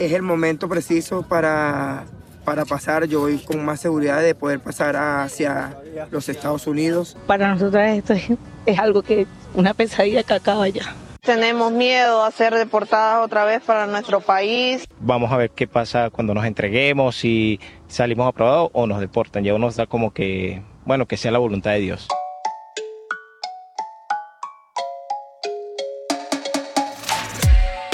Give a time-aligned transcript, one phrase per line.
[0.00, 2.04] es el momento preciso para,
[2.44, 3.04] para pasar.
[3.04, 5.76] Yo voy con más seguridad de poder pasar hacia
[6.10, 7.16] los Estados Unidos.
[7.26, 8.30] Para nosotros esto es,
[8.66, 10.94] es algo que, una pesadilla que acaba ya.
[11.20, 14.88] Tenemos miedo a ser deportadas otra vez para nuestro país.
[15.00, 19.44] Vamos a ver qué pasa cuando nos entreguemos, si salimos aprobados o nos deportan.
[19.44, 22.08] Ya uno da como que, bueno, que sea la voluntad de Dios.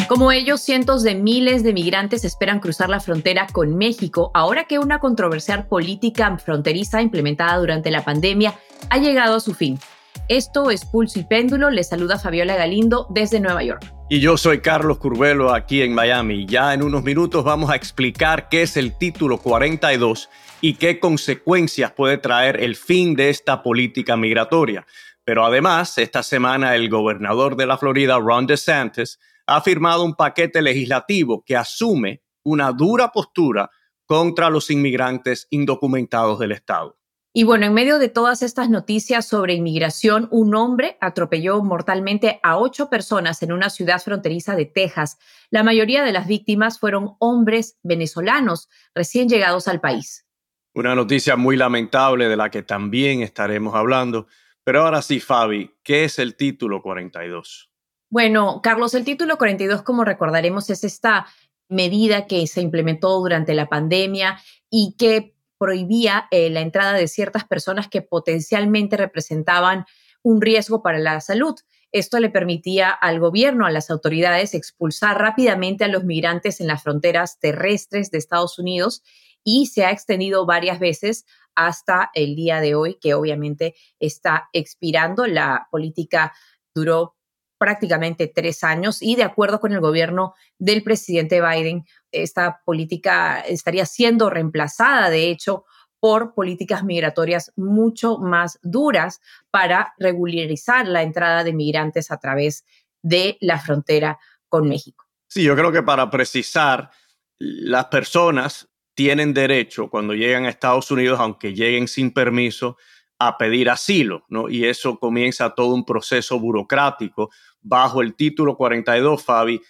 [0.09, 4.79] Como ellos, cientos de miles de migrantes esperan cruzar la frontera con México ahora que
[4.79, 8.55] una controversial política fronteriza implementada durante la pandemia
[8.89, 9.81] ha llegado a su fin.
[10.29, 11.71] Esto es Pulso y Péndulo.
[11.71, 13.85] Les saluda Fabiola Galindo desde Nueva York.
[14.09, 16.47] Y yo soy Carlos Curvelo aquí en Miami.
[16.47, 20.29] Ya en unos minutos vamos a explicar qué es el título 42
[20.61, 24.87] y qué consecuencias puede traer el fin de esta política migratoria.
[25.25, 30.61] Pero además, esta semana el gobernador de la Florida, Ron DeSantis, ha firmado un paquete
[30.61, 33.71] legislativo que asume una dura postura
[34.05, 36.99] contra los inmigrantes indocumentados del Estado.
[37.33, 42.57] Y bueno, en medio de todas estas noticias sobre inmigración, un hombre atropelló mortalmente a
[42.57, 45.19] ocho personas en una ciudad fronteriza de Texas.
[45.51, 50.27] La mayoría de las víctimas fueron hombres venezolanos recién llegados al país.
[50.75, 54.29] Una noticia muy lamentable de la que también estaremos hablando.
[54.65, 57.71] Pero ahora sí, Fabi, ¿qué es el título 42?
[58.09, 61.27] Bueno, Carlos, el título 42, como recordaremos, es esta
[61.69, 64.39] medida que se implementó durante la pandemia
[64.71, 69.87] y que prohibía eh, la entrada de ciertas personas que potencialmente representaban
[70.23, 71.55] un riesgo para la salud.
[71.93, 76.83] Esto le permitía al gobierno, a las autoridades, expulsar rápidamente a los migrantes en las
[76.83, 79.03] fronteras terrestres de Estados Unidos
[79.43, 85.27] y se ha extendido varias veces hasta el día de hoy, que obviamente está expirando.
[85.27, 86.35] La política
[86.75, 87.16] duró
[87.59, 93.87] prácticamente tres años y de acuerdo con el gobierno del presidente Biden, esta política estaría
[93.87, 95.65] siendo reemplazada, de hecho,
[95.99, 102.65] por políticas migratorias mucho más duras para regularizar la entrada de migrantes a través
[103.03, 104.19] de la frontera
[104.49, 105.05] con México.
[105.29, 106.91] Sí, yo creo que para precisar,
[107.39, 112.77] las personas tienen derecho cuando llegan a Estados Unidos, aunque lleguen sin permiso,
[113.19, 114.49] a pedir asilo, ¿no?
[114.49, 117.31] Y eso comienza todo un proceso burocrático.
[117.61, 119.61] Bajo el título 42, Fabi,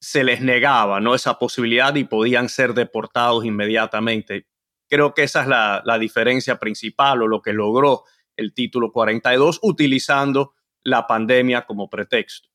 [0.00, 1.14] se les negaba, ¿no?
[1.14, 4.46] Esa posibilidad y podían ser deportados inmediatamente.
[4.88, 8.04] Creo que esa es la, la diferencia principal o lo que logró
[8.36, 12.53] el título 42 utilizando la pandemia como pretexto.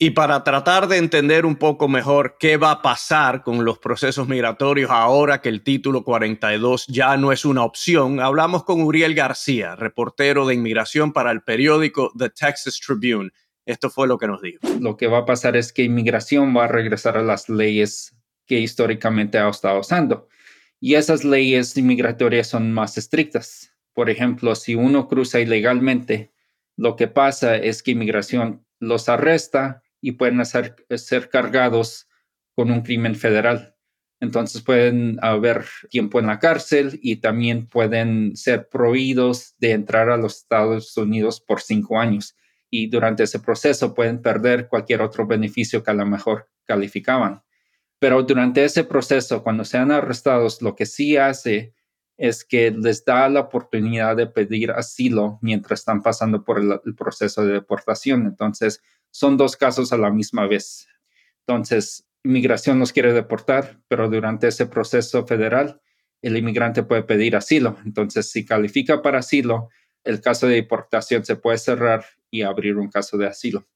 [0.00, 4.28] Y para tratar de entender un poco mejor qué va a pasar con los procesos
[4.28, 9.74] migratorios ahora que el título 42 ya no es una opción, hablamos con Uriel García,
[9.74, 13.30] reportero de inmigración para el periódico The Texas Tribune.
[13.66, 14.60] Esto fue lo que nos dijo.
[14.78, 18.14] Lo que va a pasar es que inmigración va a regresar a las leyes
[18.46, 20.28] que históricamente ha estado usando.
[20.78, 23.72] Y esas leyes inmigratorias son más estrictas.
[23.94, 26.32] Por ejemplo, si uno cruza ilegalmente,
[26.76, 32.08] lo que pasa es que inmigración los arresta y pueden ser, ser cargados
[32.54, 33.74] con un crimen federal.
[34.20, 40.16] Entonces pueden haber tiempo en la cárcel y también pueden ser prohibidos de entrar a
[40.16, 42.36] los Estados Unidos por cinco años.
[42.68, 47.42] Y durante ese proceso pueden perder cualquier otro beneficio que a lo mejor calificaban.
[48.00, 51.74] Pero durante ese proceso, cuando sean arrestados, lo que sí hace
[52.16, 57.44] es que les da la oportunidad de pedir asilo mientras están pasando por el proceso
[57.44, 58.26] de deportación.
[58.26, 58.82] Entonces,
[59.18, 60.86] son dos casos a la misma vez.
[61.44, 65.80] Entonces, inmigración nos quiere deportar, pero durante ese proceso federal,
[66.22, 67.76] el inmigrante puede pedir asilo.
[67.84, 69.70] Entonces, si califica para asilo,
[70.04, 73.66] el caso de deportación se puede cerrar y abrir un caso de asilo.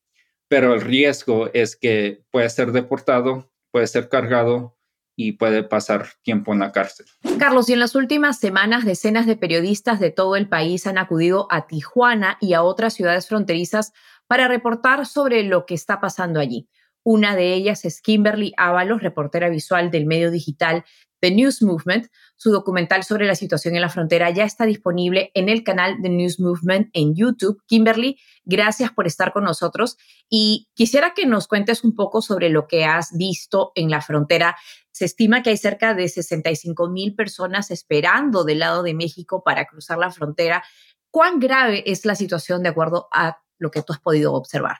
[0.47, 4.77] Pero el riesgo es que puede ser deportado, puede ser cargado
[5.17, 7.07] y puede pasar tiempo en la cárcel.
[7.41, 11.49] Carlos, y en las últimas semanas decenas de periodistas de todo el país han acudido
[11.51, 13.93] a Tijuana y a otras ciudades fronterizas
[14.27, 16.69] para reportar sobre lo que está pasando allí.
[17.05, 20.85] Una de ellas es Kimberly Ábalos, reportera visual del medio digital
[21.23, 22.09] The News Movement.
[22.37, 26.09] Su documental sobre la situación en la frontera ya está disponible en el canal The
[26.09, 27.63] News Movement en YouTube.
[27.67, 29.97] Kimberly, gracias por estar con nosotros
[30.29, 34.57] y quisiera que nos cuentes un poco sobre lo que has visto en la frontera.
[34.91, 39.65] Se estima que hay cerca de 65 mil personas esperando del lado de México para
[39.65, 40.65] cruzar la frontera.
[41.11, 44.79] ¿Cuán grave es la situación de acuerdo a lo que tú has podido observar.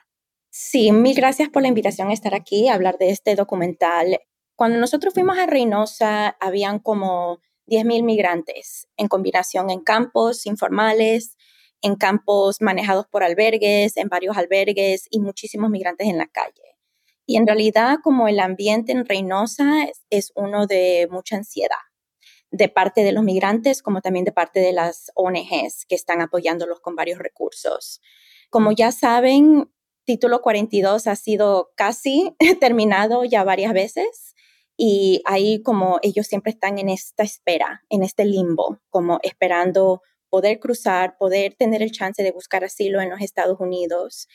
[0.49, 4.19] Sí, mil gracias por la invitación a estar aquí a hablar de este documental.
[4.55, 11.37] Cuando nosotros fuimos a Reynosa, habían como 10.000 migrantes en combinación en campos informales,
[11.81, 16.77] en campos manejados por albergues, en varios albergues y muchísimos migrantes en la calle.
[17.25, 21.77] Y en realidad, como el ambiente en Reynosa es, uno de mucha ansiedad,
[22.51, 26.79] de parte de los migrantes como también de parte de las ONGs que están apoyándolos
[26.79, 28.01] con varios recursos.
[28.53, 29.67] Como ya saben,
[30.05, 34.35] título 42 ha sido casi terminado ya varias veces
[34.77, 40.59] y ahí como ellos siempre están en esta espera, en este limbo, como esperando poder
[40.59, 44.27] cruzar, poder tener el chance de buscar asilo en los Estados Unidos.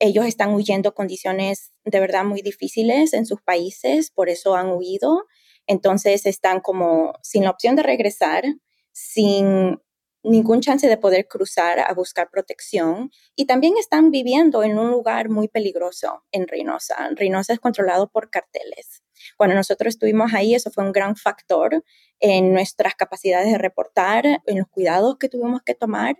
[0.00, 5.26] Ellos están huyendo condiciones de verdad muy difíciles en sus países, por eso han huido.
[5.68, 8.42] Entonces están como sin la opción de regresar,
[8.90, 9.78] sin
[10.22, 15.28] ningún chance de poder cruzar a buscar protección y también están viviendo en un lugar
[15.28, 17.10] muy peligroso en Reynosa.
[17.14, 19.02] Reynosa es controlado por carteles.
[19.36, 21.84] Cuando nosotros estuvimos ahí, eso fue un gran factor
[22.20, 26.16] en nuestras capacidades de reportar, en los cuidados que tuvimos que tomar.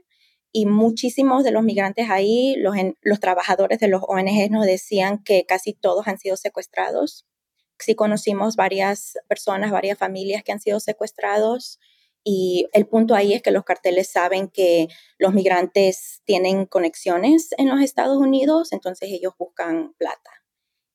[0.53, 5.75] Y muchísimos de los migrantes ahí, los, trabajadores de los ONG nos decían que casi
[5.75, 7.27] todos han sido secuestrados.
[7.79, 11.79] Sí conocimos varias personas, varias familias que han sido secuestrados.
[12.25, 14.89] Y el punto ahí es que los carteles saben que
[15.19, 20.31] los migrantes tienen conexiones en los Estados Unidos, entonces ellos buscan plata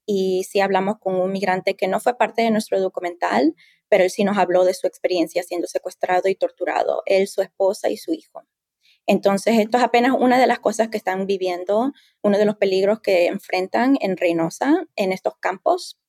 [0.05, 3.55] y si hablamos con un migrante que no fue parte de nuestro documental,
[3.89, 7.89] pero él sí nos habló de su experiencia siendo secuestrado y torturado, él, su esposa
[7.89, 8.43] y su hijo.
[9.07, 11.93] Entonces, esto es apenas una de las cosas que están viviendo,
[12.23, 15.99] uno de los peligros que enfrentan en Reynosa, en estos campos,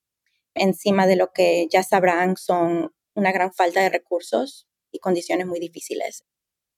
[0.55, 5.59] encima de lo que ya sabrán son una gran falta de recursos y condiciones muy
[5.59, 6.25] difíciles.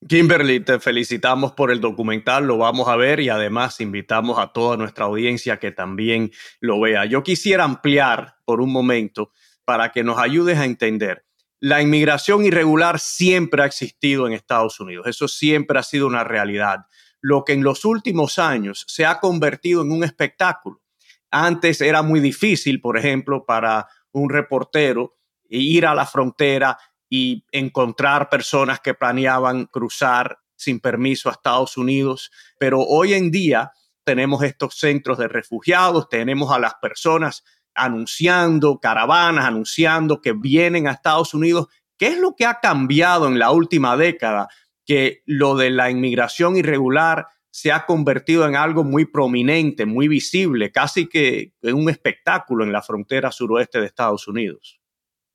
[0.07, 4.77] Kimberly, te felicitamos por el documental, lo vamos a ver y además invitamos a toda
[4.77, 7.03] nuestra audiencia que también lo vea.
[7.05, 9.31] Yo quisiera ampliar por un momento
[9.65, 11.25] para que nos ayudes a entender.
[11.59, 16.85] La inmigración irregular siempre ha existido en Estados Unidos, eso siempre ha sido una realidad.
[17.19, 20.81] Lo que en los últimos años se ha convertido en un espectáculo.
[21.29, 25.17] Antes era muy difícil, por ejemplo, para un reportero
[25.49, 26.77] ir a la frontera
[27.09, 32.31] y encontrar personas que planeaban cruzar sin permiso a Estados Unidos.
[32.59, 33.71] Pero hoy en día
[34.03, 40.91] tenemos estos centros de refugiados, tenemos a las personas anunciando caravanas, anunciando que vienen a
[40.91, 41.67] Estados Unidos.
[41.97, 44.47] ¿Qué es lo que ha cambiado en la última década?
[44.85, 50.71] Que lo de la inmigración irregular se ha convertido en algo muy prominente, muy visible,
[50.71, 54.78] casi que en un espectáculo en la frontera suroeste de Estados Unidos.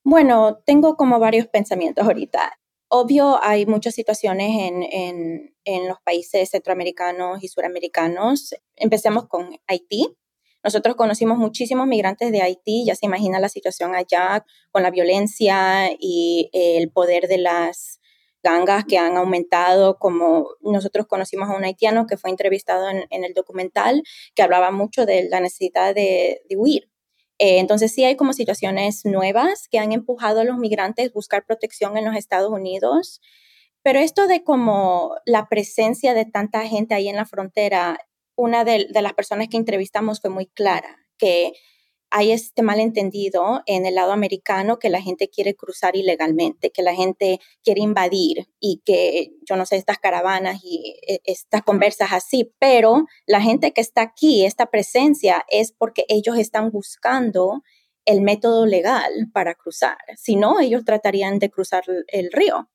[0.06, 2.58] Bueno, tengo como varios pensamientos ahorita.
[2.88, 8.54] Obvio, hay muchas situaciones en, los países centroamericanos y suramericanos.
[8.76, 10.14] Empecemos con Haití.
[10.62, 15.90] Nosotros conocimos muchísimos migrantes de Haití, ya se imagina la situación allá con la violencia
[15.98, 17.98] y el poder de las
[18.42, 23.32] gangas que han aumentado, como nosotros conocimos a un haitiano que fue entrevistado en, el
[23.32, 24.02] documental,
[24.34, 26.90] que hablaba mucho de la necesidad de huir,
[27.38, 31.44] eh, entonces sí hay como situaciones nuevas que han empujado a los migrantes a buscar
[31.46, 33.20] protección en los Estados Unidos,
[33.82, 37.98] pero esto de como la presencia de tanta gente ahí en la frontera,
[38.36, 41.52] una de las personas que entrevistamos fue muy clara, que
[42.16, 46.94] hay este malentendido en el lado americano que la gente quiere cruzar ilegalmente, que la
[46.94, 52.54] gente quiere invadir y que, yo no sé, estas caravanas y e, estas conversas así,
[52.60, 57.64] pero la gente que está aquí, esta presencia, es porque ellos están buscando
[58.04, 59.98] el método legal para cruzar.
[60.16, 62.68] Si no, ellos tratarían de cruzar el río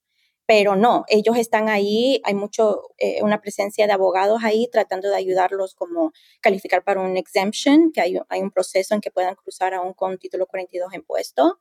[0.50, 5.16] pero no, ellos están ahí, hay mucho, eh, una presencia de abogados ahí tratando de
[5.16, 9.76] ayudarlos como calificar para un exemption, que hay, hay un proceso en que puedan cruzar
[9.76, 11.60] aún con título 42 en puesto.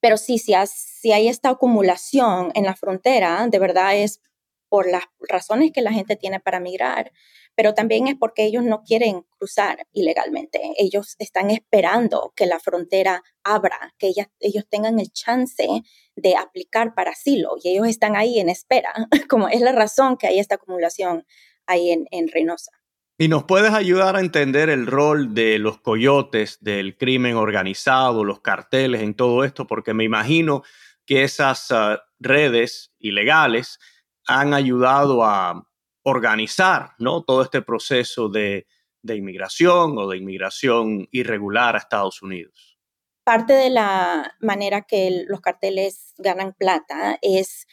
[0.00, 4.20] Pero sí, si, si hay esta acumulación en la frontera, de verdad es
[4.68, 7.12] por las razones que la gente tiene para migrar,
[7.54, 10.60] pero también es porque ellos no quieren cruzar ilegalmente.
[10.78, 15.66] Ellos están esperando que la frontera abra, que ellos tengan el chance
[16.14, 18.92] de aplicar para asilo y ellos están ahí en espera,
[19.28, 21.26] como es la razón que hay esta acumulación
[21.66, 22.70] ahí en, Reynosa.
[23.18, 28.40] ¿Y nos puedes ayudar a entender el rol de los coyotes, del crimen organizado, los
[28.40, 29.66] carteles en todo esto?
[29.66, 30.62] Porque me imagino
[31.04, 33.80] que esas ah, redes ilegales
[34.28, 35.66] han ayudado a
[36.04, 37.24] organizar ¿no?
[37.24, 38.66] todo este proceso de,
[39.02, 42.78] inmigración o de inmigración irregular a Estados Unidos.
[43.24, 47.66] Parte de la manera que los carteles ganan plata es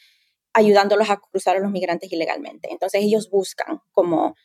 [0.53, 2.69] ayudándolos a cruzar a los migrantes ilegalmente.
[2.71, 4.35] Entonces ellos buscan como,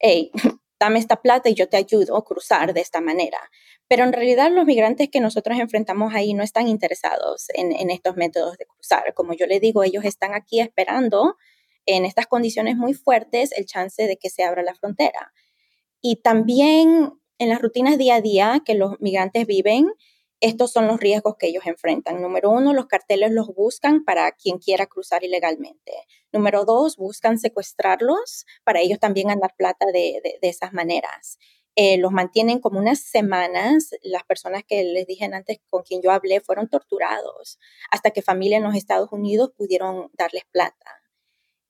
[0.00, 0.32] hey,
[0.80, 3.38] dame esta plata y yo te ayudo a cruzar de esta manera.
[3.86, 8.16] Pero en realidad los migrantes que nosotros enfrentamos ahí no están interesados en, en estos
[8.16, 9.14] métodos de cruzar.
[9.14, 11.36] Como yo le digo, ellos están aquí esperando
[11.86, 15.32] en estas condiciones muy fuertes el chance de que se abra la frontera.
[16.00, 19.92] Y también en las rutinas día a día que los migrantes viven,
[20.40, 22.22] estos son los riesgos que ellos enfrentan.
[22.22, 25.92] Número uno, los carteles los buscan para quien quiera cruzar ilegalmente.
[26.32, 31.38] Número dos, buscan secuestrarlos para ellos también ganar plata de, esas maneras.
[31.76, 33.90] Eh, los mantienen como unas semanas.
[34.02, 37.58] Las personas que les dije antes con quien yo hablé fueron torturados
[37.90, 40.99] hasta que familia en los Estados Unidos pudieron darles plata.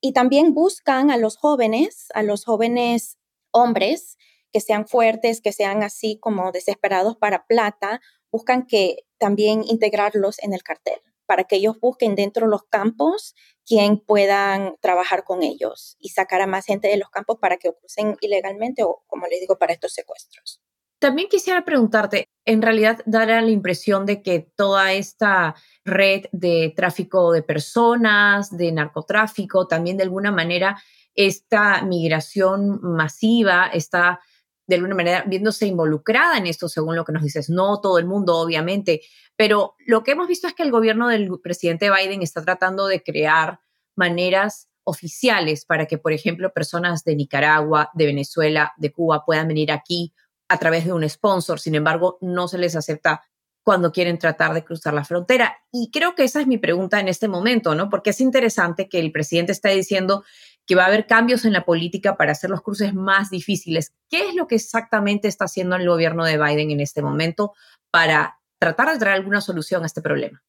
[0.01, 3.17] Y también buscan a los jóvenes, a los jóvenes
[3.51, 4.17] hombres
[4.51, 10.53] que sean fuertes, que sean así como desesperados para plata buscan que también integrarlos en
[10.53, 10.99] el cartel
[11.31, 16.41] para que ellos busquen dentro de los campos quien puedan trabajar con ellos y sacar
[16.41, 19.71] a más gente de los campos para que crucen ilegalmente o, como les digo, para
[19.71, 20.59] estos secuestros.
[21.01, 27.31] También quisiera preguntarte, en realidad dará la impresión de que toda esta red de tráfico
[27.31, 30.79] de personas, de narcotráfico, también de alguna manera
[31.15, 34.19] esta migración masiva está
[34.67, 37.49] de alguna manera viéndose involucrada en esto, según lo que nos dices.
[37.49, 39.01] No todo el mundo, obviamente,
[39.35, 43.01] pero lo que hemos visto es que el gobierno del presidente Biden está tratando de
[43.01, 43.59] crear
[43.95, 49.71] maneras oficiales para que, por ejemplo, personas de Nicaragua, de Venezuela, de Cuba puedan venir
[49.71, 50.13] aquí
[50.51, 51.61] a través de un sponsor.
[51.61, 53.23] Sin embargo, no se les acepta
[53.63, 55.55] cuando quieren tratar de cruzar la frontera.
[55.71, 57.89] Y creo que esa es mi pregunta en este momento, ¿no?
[57.89, 60.25] Porque es interesante que el presidente está diciendo
[60.65, 63.93] que va a haber cambios en la política para hacer los cruces más difíciles.
[64.09, 67.53] ¿Qué es lo que exactamente está haciendo el gobierno de Biden en este momento
[67.91, 70.43] para tratar de traer alguna solución a este problema?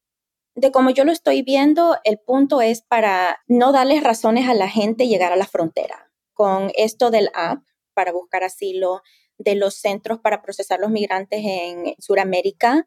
[0.55, 4.69] De como yo lo estoy viendo, el punto es para no darles razones a la
[4.69, 6.11] gente llegar a la frontera.
[6.33, 9.01] Con esto del app para buscar asilo,
[9.37, 12.85] de los centros para procesar los migrantes en Sudamérica,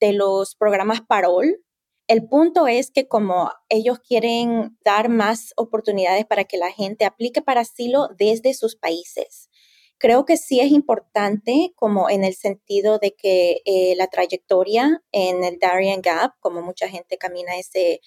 [0.00, 1.62] de los programas Parol,
[2.08, 7.42] el punto es que como ellos quieren dar más oportunidades para que la gente aplique
[7.42, 9.50] para asilo desde sus países.
[9.98, 15.44] Creo que sí es importante como en el sentido de que eh, la trayectoria en
[15.44, 18.00] el Darien Gap, como mucha gente camina ese,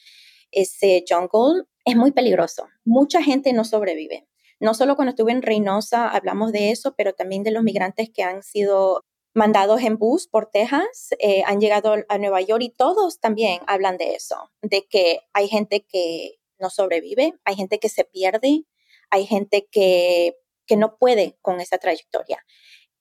[0.49, 2.67] ese jungle, es muy peligroso.
[2.83, 4.27] Mucha gente no sobrevive.
[4.61, 8.21] No solo cuando estuve en Reynosa hablamos de eso, pero también de los migrantes que
[8.21, 9.01] han sido
[9.33, 13.97] mandados en bus por Texas, eh, han llegado a Nueva York y todos también hablan
[13.97, 18.65] de eso, de que hay gente que no sobrevive, hay gente que se pierde,
[19.09, 20.35] hay gente que,
[20.67, 22.45] que no puede con esa trayectoria.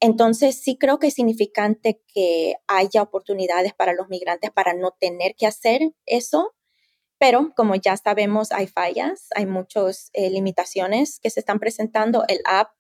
[0.01, 5.35] Entonces, sí creo que es significante que haya oportunidades para los migrantes para no tener
[5.37, 6.55] que hacer eso,
[7.21, 12.25] pero como ya sabemos, hay fallas, hay muchas eh, limitaciones que se están presentando.
[12.29, 12.71] El app,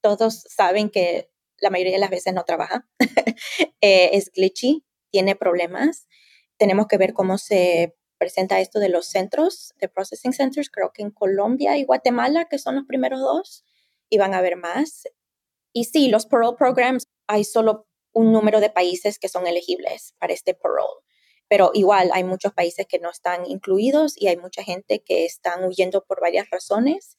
[0.00, 2.88] todos saben que la mayoría de las veces no trabaja,
[3.80, 6.06] eh, es glitchy, tiene problemas.
[6.58, 11.02] Tenemos que ver cómo se presenta esto de los centros, de processing centers, creo que
[11.02, 13.64] en Colombia y Guatemala, que son los primeros dos,
[14.08, 15.08] y van a haber más.
[15.72, 20.32] Y sí, los parole programs, hay solo un número de países que son elegibles para
[20.32, 21.02] este parole,
[21.48, 25.64] pero igual hay muchos países que no están incluidos y hay mucha gente que están
[25.64, 27.16] huyendo por varias razones.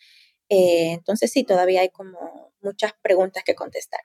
[0.49, 4.01] Eh, entonces sí, todavía hay como muchas preguntas que contestar.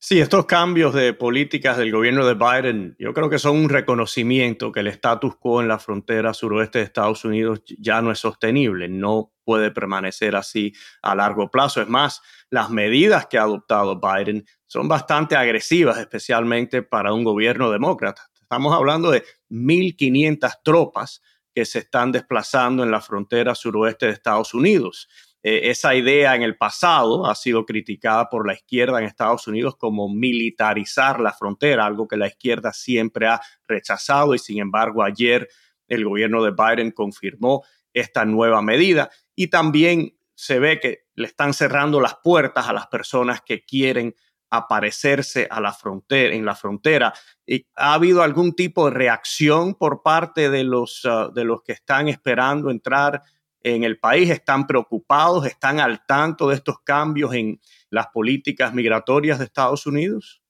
[0.00, 4.70] Sí, estos cambios de políticas del gobierno de Biden, yo creo que son un reconocimiento
[4.70, 8.88] que el status quo en la frontera suroeste de Estados Unidos ya no es sostenible,
[8.88, 11.82] no puede permanecer así a largo plazo.
[11.82, 17.68] Es más, las medidas que ha adoptado Biden son bastante agresivas, especialmente para un gobierno
[17.72, 18.30] demócrata.
[18.50, 21.20] Estamos hablando de 1.500 tropas
[21.54, 25.06] que se están desplazando en la frontera suroeste de Estados Unidos.
[25.42, 29.76] Eh, esa idea en el pasado ha sido criticada por la izquierda en Estados Unidos
[29.76, 35.46] como militarizar la frontera, algo que la izquierda siempre ha rechazado y sin embargo ayer
[35.86, 41.52] el gobierno de Biden confirmó esta nueva medida y también se ve que le están
[41.52, 44.14] cerrando las puertas a las personas que quieren
[44.50, 47.12] aparecerse a la frontera, en la frontera.
[47.46, 51.72] ¿Y ¿Ha habido algún tipo de reacción por parte de los, ah, de los que
[51.72, 53.22] están esperando entrar
[53.62, 59.38] en el país están preocupados, están al tanto de estos cambios en las políticas migratorias
[59.38, 60.42] de Estados Unidos?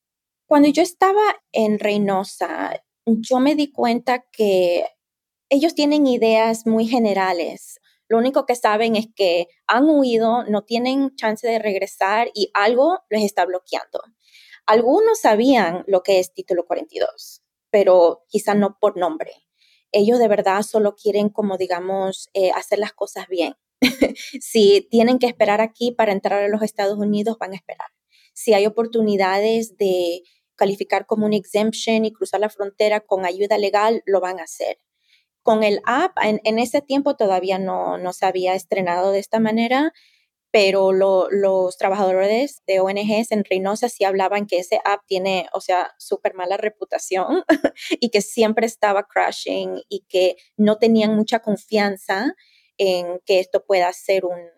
[0.46, 4.84] Cuando yo estaba en Reynosa, yo me di cuenta que
[5.50, 7.80] ellos tienen ideas muy generales.
[8.08, 13.00] Lo único que saben es que han huido, no tienen chance de regresar y algo
[13.10, 14.00] les está bloqueando.
[14.66, 19.32] Algunos sabían lo que es título 42, pero quizá no por nombre
[19.92, 23.54] ellos de verdad solo quieren, como digamos, eh, hacer las cosas bien.
[24.40, 27.88] si tienen que esperar aquí para entrar a los Estados Unidos, van a esperar.
[28.34, 30.22] Si hay oportunidades de
[30.56, 34.78] calificar como un exemption y cruzar la frontera con ayuda legal, lo van a hacer.
[35.48, 39.94] Con el app, en, ese tiempo todavía no, no se había estrenado de esta manera,
[40.50, 45.94] pero los trabajadores de ONGs en Reynosa sí hablaban que ese app tiene, o sea,
[45.96, 47.44] súper mala reputación
[47.98, 52.34] y que siempre estaba crashing y que no tenían mucha confianza
[52.76, 54.50] en que esto pueda ser un,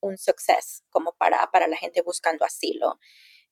[0.00, 2.98] un success como para, para la gente buscando asilo.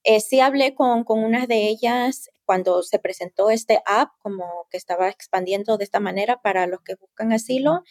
[0.04, 4.76] Eh, sí hablé con, con unas de ellas cuando se presentó este app, como que
[4.76, 7.82] estaba expandiendo de esta manera para los que buscan asilo,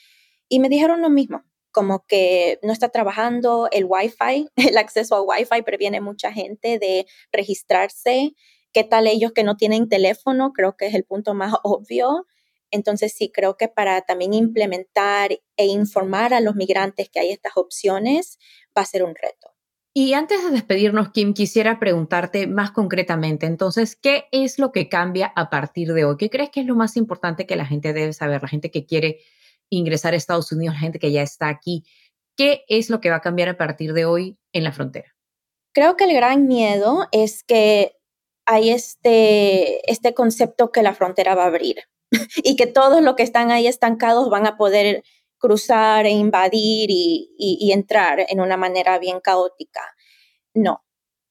[0.47, 5.23] y me dijeron lo mismo, como que no está trabajando el Wi-Fi, el acceso al
[5.25, 8.33] Wi-Fi previene mucha gente de registrarse.
[8.71, 10.53] ¿Qué tal ellos que no tienen teléfono?
[10.53, 12.25] Creo que es el punto más obvio.
[12.71, 17.57] Entonces sí, creo que para también implementar e informar a los migrantes que hay estas
[17.57, 18.37] opciones
[18.77, 19.52] va a ser un reto.
[19.95, 25.31] Y antes de despedirnos, Kim, quisiera preguntarte más concretamente, entonces, ¿qué es lo que cambia
[25.35, 26.17] a partir de hoy?
[26.17, 28.87] ¿Qué crees que es lo más importante que la gente debe saber, la gente que
[28.87, 29.19] quiere
[29.69, 31.83] ingresar a Estados Unidos, la gente que ya está aquí?
[32.35, 35.15] ¿Qué es lo que va a cambiar a partir de hoy en la frontera?
[35.73, 37.95] Creo que el gran miedo es que
[38.47, 41.83] hay este, este concepto que la frontera va a abrir
[42.43, 45.03] y que todos los que están ahí estancados van a poder
[45.43, 49.81] cruzar e invadir y, entrar en una manera bien caótica.
[50.53, 50.85] No,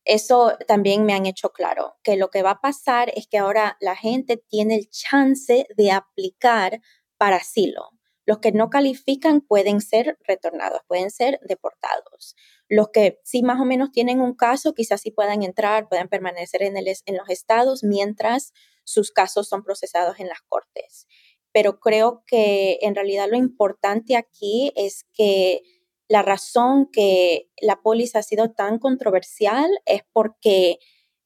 [0.04, 3.78] eso también me han hecho claro, que lo que va a pasar es que ahora
[3.80, 6.82] la gente tiene el chance de aplicar
[7.16, 7.88] para asilo.
[8.26, 12.36] Los que no califican pueden ser retornados, pueden ser deportados.
[12.68, 16.62] Los que sí más o menos tienen un caso, quizás sí puedan entrar, puedan permanecer
[16.62, 18.52] en, en los estados mientras
[18.84, 21.06] sus casos son procesados en las cortes
[21.52, 25.62] pero creo que en realidad lo importante aquí es que
[26.08, 30.78] la razón que la póliza ha sido tan controversial es porque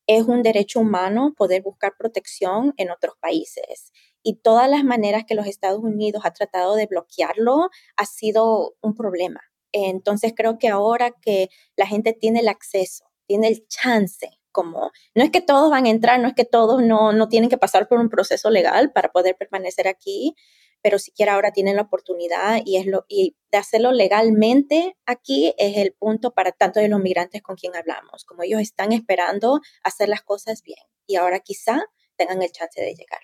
[0.06, 3.92] es un derecho humano poder buscar protección en otros países.
[4.22, 8.94] Y todas las maneras que los Estados Unidos ha tratado de bloquearlo ha sido un
[8.94, 9.40] problema.
[9.72, 15.22] Entonces creo que ahora que la gente tiene el acceso, tiene el chance como, no
[15.22, 17.88] es que todos van a entrar, no es que todos no, no tienen que pasar
[17.88, 20.34] por un proceso legal para poder permanecer aquí,
[20.80, 25.76] pero siquiera ahora tienen la oportunidad y, es lo, y de hacerlo legalmente aquí es
[25.76, 30.08] el punto para tanto de los migrantes con quien hablamos, como ellos están esperando hacer
[30.08, 31.84] las cosas bien y ahora quizá
[32.16, 33.20] tengan el chance de llegar.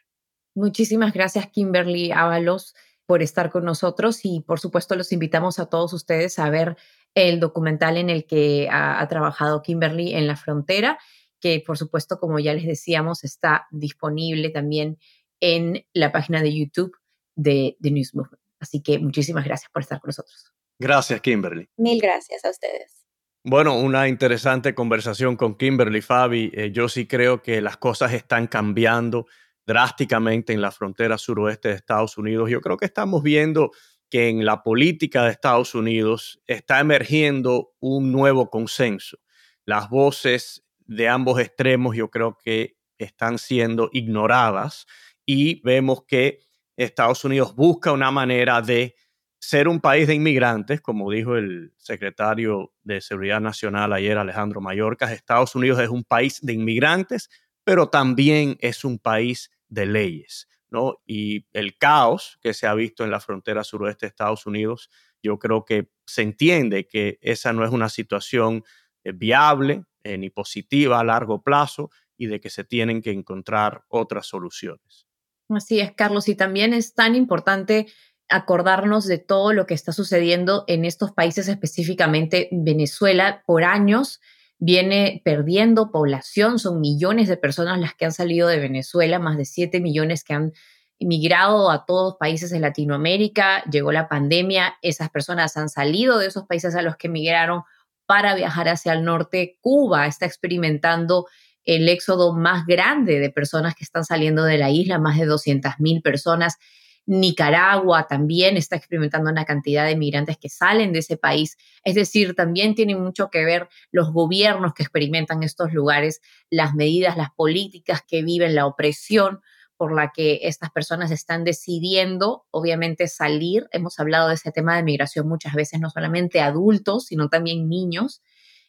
[0.55, 2.75] Muchísimas gracias, Kimberly Ábalos,
[3.07, 6.77] por estar con nosotros y por supuesto los invitamos a todos ustedes a ver
[7.15, 10.99] el documental en el que ha, ha trabajado Kimberly en la frontera
[11.43, 14.99] que por supuesto, como ya les decíamos, está disponible también
[15.41, 16.97] en la página de YouTube
[17.35, 18.41] de The News Movement.
[18.61, 20.53] Así que muchísimas gracias por estar con nosotros.
[20.79, 21.69] Gracias, Kimberly.
[21.77, 23.05] Mil gracias a ustedes.
[23.45, 26.53] Bueno, una interesante conversación con Kimberly, Fabi.
[26.55, 29.27] Eh, yo sí creo que las cosas están cambiando
[29.67, 32.51] drásticamente en la frontera suroeste de Estados Unidos.
[32.51, 33.73] Yo creo que estamos viendo
[34.09, 39.19] que en la política de Estados Unidos está emergiendo un nuevo consenso.
[39.65, 44.87] Las voces de ambos extremos yo creo que están siendo ignoradas
[45.27, 46.41] y vemos que
[46.77, 48.95] Estados Unidos busca una manera de
[49.39, 55.11] ser un país de inmigrantes, como dijo el secretario de Seguridad Nacional ayer, Alejandro Mayorkas,
[55.11, 57.29] Estados Unidos es un país de inmigrantes,
[57.65, 61.03] pero también es un país de leyes, ¿no?
[61.05, 64.91] Y el caos que se ha visto en la frontera suroeste de Estados Unidos,
[65.23, 68.63] yo creo que se entiende que esa no es una situación
[69.03, 73.85] eh, viable eh, ni positiva a largo plazo y de que se tienen que encontrar
[73.89, 75.07] otras soluciones.
[75.49, 77.87] Así es, Carlos, y también es tan importante
[78.29, 84.21] acordarnos de todo lo que está sucediendo en estos países, específicamente Venezuela, por años
[84.59, 89.45] viene perdiendo población, son millones de personas las que han salido de Venezuela, más de
[89.45, 90.53] 7 millones que han
[91.01, 96.47] migrado a todos países de Latinoamérica, llegó la pandemia, esas personas han salido de esos
[96.47, 97.65] países a los que migraron
[98.07, 99.59] para viajar hacia el norte.
[99.61, 101.27] Cuba está experimentando
[101.65, 105.75] el éxodo más grande de personas que están saliendo de la isla, más de 200
[105.79, 106.59] mil personas.
[107.07, 111.57] Nicaragua también está experimentando una cantidad de migrantes que salen de ese país.
[111.85, 117.17] Es decir, también tiene mucho que ver los gobiernos que experimentan estos lugares, las medidas,
[117.17, 119.41] las políticas que viven, la opresión
[119.77, 123.69] por la que estas personas están decidiendo, obviamente, salir.
[123.73, 128.23] Hemos hablado de ese tema de migración muchas veces, no solamente adultos, sino también niños.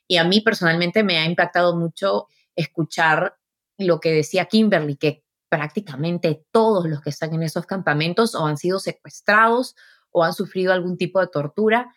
[0.07, 3.37] Y a mí personalmente me ha impactado mucho escuchar
[3.77, 8.57] lo que decía Kimberly, que prácticamente todos los que están en esos campamentos o han
[8.57, 9.75] sido secuestrados
[10.09, 11.93] o han sufrido algún tipo de tortura.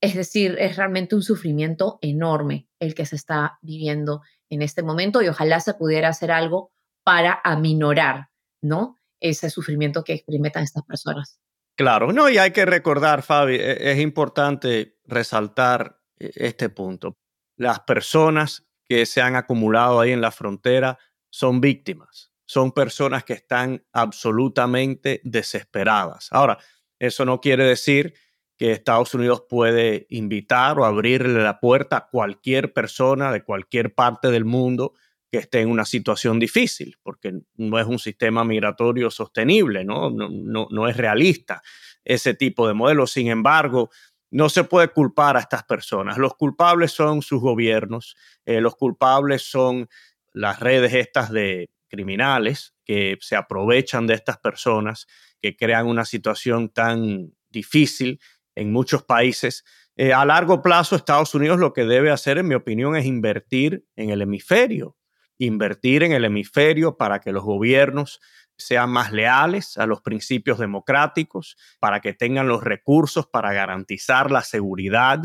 [0.00, 5.22] Es decir, es realmente un sufrimiento enorme el que se está viviendo en este momento
[5.22, 6.72] y ojalá se pudiera hacer algo
[7.06, 8.30] para aminorar
[8.66, 8.98] ¿no?
[9.20, 11.40] Ese sufrimiento que experimentan estas personas.
[11.76, 17.16] Claro, no, y hay que recordar, Fabi, e, es importante resaltar eh, este punto.
[17.56, 20.98] Las personas que se han acumulado ahí en la frontera
[21.30, 26.28] son víctimas, son personas que están absolutamente desesperadas.
[26.32, 26.58] Ahora,
[26.98, 28.14] eso no quiere decir
[28.56, 34.30] que Estados Unidos puede invitar o abrirle la puerta a cualquier persona de cualquier parte
[34.30, 34.94] del mundo
[35.30, 40.10] que esté en una situación difícil, porque no es un sistema migratorio sostenible, ¿no?
[40.10, 41.62] No, no, es realista
[42.04, 43.06] ese tipo de modelo.
[43.06, 43.90] Sin embargo,
[44.30, 46.18] no se puede culpar a estas personas.
[46.18, 49.88] Los culpables son sus gobiernos, eh, los culpables son
[50.32, 55.06] las redes estas de criminales que se aprovechan de estas personas,
[55.40, 58.20] que crean una situación tan difícil
[58.54, 59.64] en muchos países.
[59.96, 63.86] Eh, a largo plazo, Estados Unidos lo que debe hacer, en mi opinión, es invertir
[63.96, 64.96] en el hemisferio,
[65.38, 68.20] invertir en el hemisferio para que los gobiernos
[68.56, 74.42] sean más leales a los principios democráticos, para que tengan los recursos para garantizar la
[74.42, 75.20] seguridad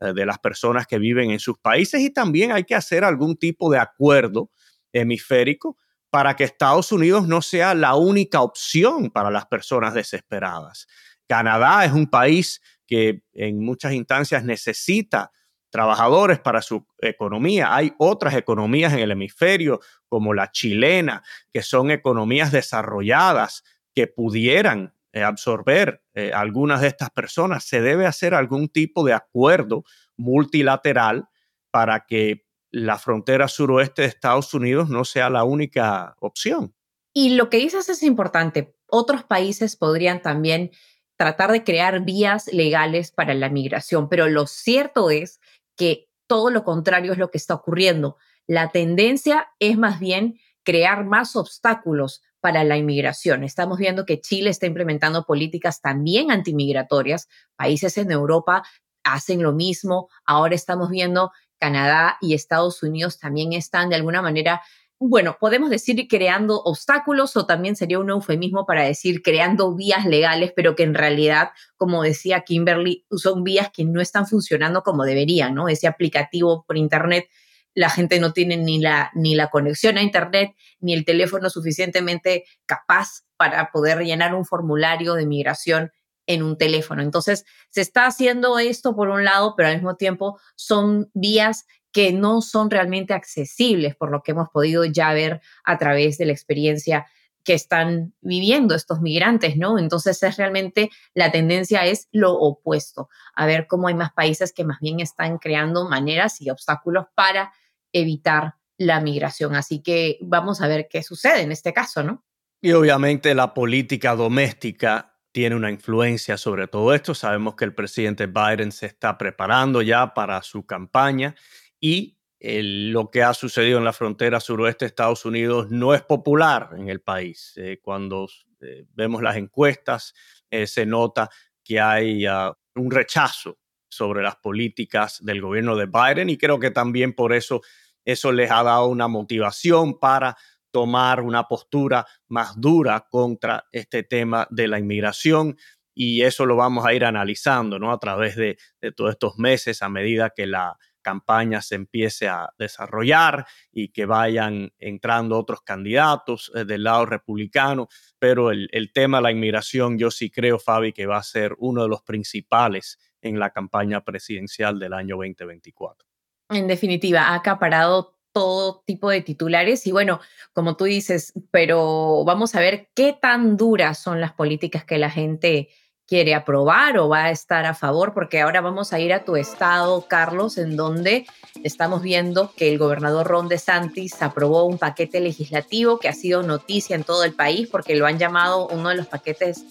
[0.00, 3.36] eh, de las personas que viven en sus países y también hay que hacer algún
[3.36, 4.50] tipo de acuerdo
[4.92, 5.76] hemisférico
[6.10, 10.88] para que Estados Unidos no sea la única opción para las personas desesperadas.
[11.28, 15.30] Canadá es un país que en muchas instancias necesita
[15.70, 17.74] trabajadores para su economía.
[17.74, 24.94] Hay otras economías en el hemisferio, como la chilena, que son economías desarrolladas que pudieran
[25.12, 27.64] eh, absorber eh, algunas de estas personas.
[27.64, 29.84] Se debe hacer algún tipo de acuerdo
[30.16, 31.28] multilateral
[31.70, 36.74] para que la frontera suroeste de Estados Unidos no sea la única opción.
[37.12, 38.76] Y lo que dices es importante.
[38.86, 40.70] Otros países podrían también
[41.16, 45.40] tratar de crear vías legales para la migración, pero lo cierto es
[45.76, 48.16] que todo lo contrario es lo que está ocurriendo.
[48.46, 53.44] La tendencia es más bien crear más obstáculos para la inmigración.
[53.44, 57.28] Estamos viendo que Chile está implementando políticas también antimigratorias.
[57.56, 58.62] Países en Europa
[59.04, 60.08] hacen lo mismo.
[60.24, 64.62] Ahora estamos viendo Canadá y Estados Unidos también están de alguna manera
[65.02, 70.52] bueno, podemos decir creando obstáculos o también sería un eufemismo para decir creando vías legales,
[70.54, 75.54] pero que en realidad, como decía Kimberly, son vías que no están funcionando como deberían,
[75.54, 75.70] ¿no?
[75.70, 77.30] Ese aplicativo por Internet,
[77.72, 82.44] la gente no tiene ni la, ni la conexión a Internet, ni el teléfono suficientemente
[82.66, 85.92] capaz para poder llenar un formulario de migración
[86.26, 87.02] en un teléfono.
[87.02, 92.12] Entonces, se está haciendo esto por un lado, pero al mismo tiempo son vías que
[92.12, 96.32] no son realmente accesibles por lo que hemos podido ya ver a través de la
[96.32, 97.06] experiencia
[97.44, 99.78] que están viviendo estos migrantes, ¿no?
[99.78, 104.64] Entonces es realmente la tendencia es lo opuesto, a ver cómo hay más países que
[104.64, 107.52] más bien están creando maneras y obstáculos para
[107.92, 109.54] evitar la migración.
[109.56, 112.24] Así que vamos a ver qué sucede en este caso, ¿no?
[112.62, 117.14] Y obviamente la política doméstica tiene una influencia sobre todo esto.
[117.14, 121.34] Sabemos que el presidente Biden se está preparando ya para su campaña
[121.80, 126.70] y lo que ha sucedido en la frontera suroeste de Estados Unidos no es popular
[126.76, 127.52] en el país.
[127.56, 128.28] Eh, cuando
[128.60, 130.14] eh, vemos las encuestas,
[130.50, 131.28] eh, se nota
[131.62, 136.70] que hay ah, un rechazo sobre las políticas del gobierno de Biden y creo que
[136.70, 137.60] también por eso
[138.04, 140.36] eso les ha dado una motivación para
[140.70, 145.58] tomar una postura más dura contra este tema de la inmigración
[145.92, 147.92] y eso lo vamos a ir analizando ¿no?
[147.92, 148.56] a través de
[148.96, 154.72] todos estos meses a medida que la, campaña se empiece a desarrollar y que vayan
[154.78, 160.10] entrando otros candidatos eh, del lado republicano, pero el, el, tema de la inmigración yo
[160.10, 164.78] sí creo, Fabi, que va a ser uno de los principales en la campaña presidencial
[164.78, 166.08] del año 2024.
[166.50, 170.20] En definitiva, ha acaparado todo tipo de titulares y bueno,
[170.52, 175.10] como tú dices, pero vamos a ver qué tan duras son las políticas que la
[175.10, 175.68] gente
[176.10, 179.36] quiere aprobar o va a estar a favor, porque ahora vamos a ir a tu
[179.36, 181.24] estado, Carlos, en donde
[181.62, 186.96] estamos viendo que el gobernador Ron DeSantis aprobó un paquete legislativo que ha sido noticia
[186.96, 189.64] en todo el país porque lo han llamado uno de los paquetes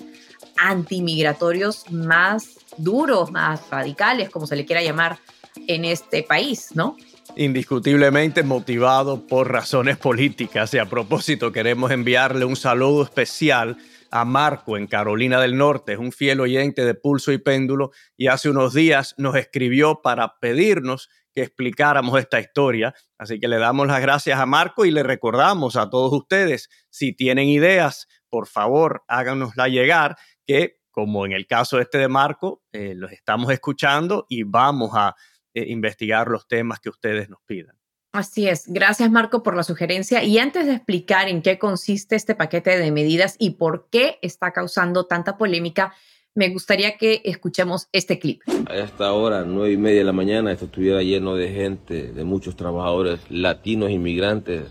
[0.55, 5.19] antimigratorios más duros, más radicales, como se le quiera llamar
[5.67, 6.95] en este país, ¿no?
[7.35, 13.75] Indiscutiblemente motivado por razones políticas y a propósito queremos enviarle un saludo especial
[14.11, 18.27] a Marco en Carolina del Norte, es un fiel oyente de Pulso y Péndulo y
[18.27, 22.93] hace unos días nos escribió para pedirnos que explicáramos esta historia.
[23.17, 27.13] Así que le damos las gracias a Marco y le recordamos a todos ustedes, si
[27.13, 32.93] tienen ideas, por favor háganosla llegar, que como en el caso este de Marco, eh,
[32.95, 35.15] los estamos escuchando y vamos a
[35.53, 37.78] eh, investigar los temas que ustedes nos pidan.
[38.11, 38.65] Así es.
[38.67, 40.23] Gracias, Marco, por la sugerencia.
[40.23, 44.51] Y antes de explicar en qué consiste este paquete de medidas y por qué está
[44.51, 45.93] causando tanta polémica,
[46.33, 48.41] me gustaría que escuchemos este clip.
[48.67, 52.23] A esta hora, nueve y media de la mañana, esto estuviera lleno de gente, de
[52.23, 54.63] muchos trabajadores latinos, inmigrantes,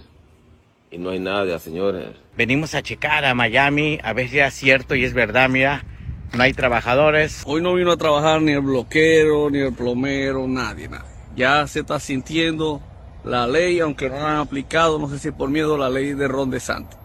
[0.90, 2.08] y no hay nada, señores.
[2.36, 5.84] Venimos a checar a Miami, a ver si es cierto y es verdad, mira,
[6.34, 7.42] no hay trabajadores.
[7.44, 11.10] Hoy no vino a trabajar ni el bloquero, ni el plomero, nadie, nadie.
[11.36, 12.80] Ya se está sintiendo
[13.28, 16.26] la ley, aunque no la han aplicado, no sé si por miedo la ley de
[16.28, 16.98] Ron DeSantis.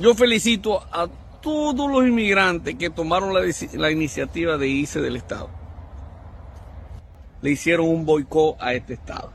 [0.00, 1.08] Yo felicito a
[1.40, 3.40] todos los inmigrantes que tomaron la,
[3.74, 5.50] la iniciativa de irse del Estado.
[7.40, 9.32] Le hicieron un boicot a este Estado.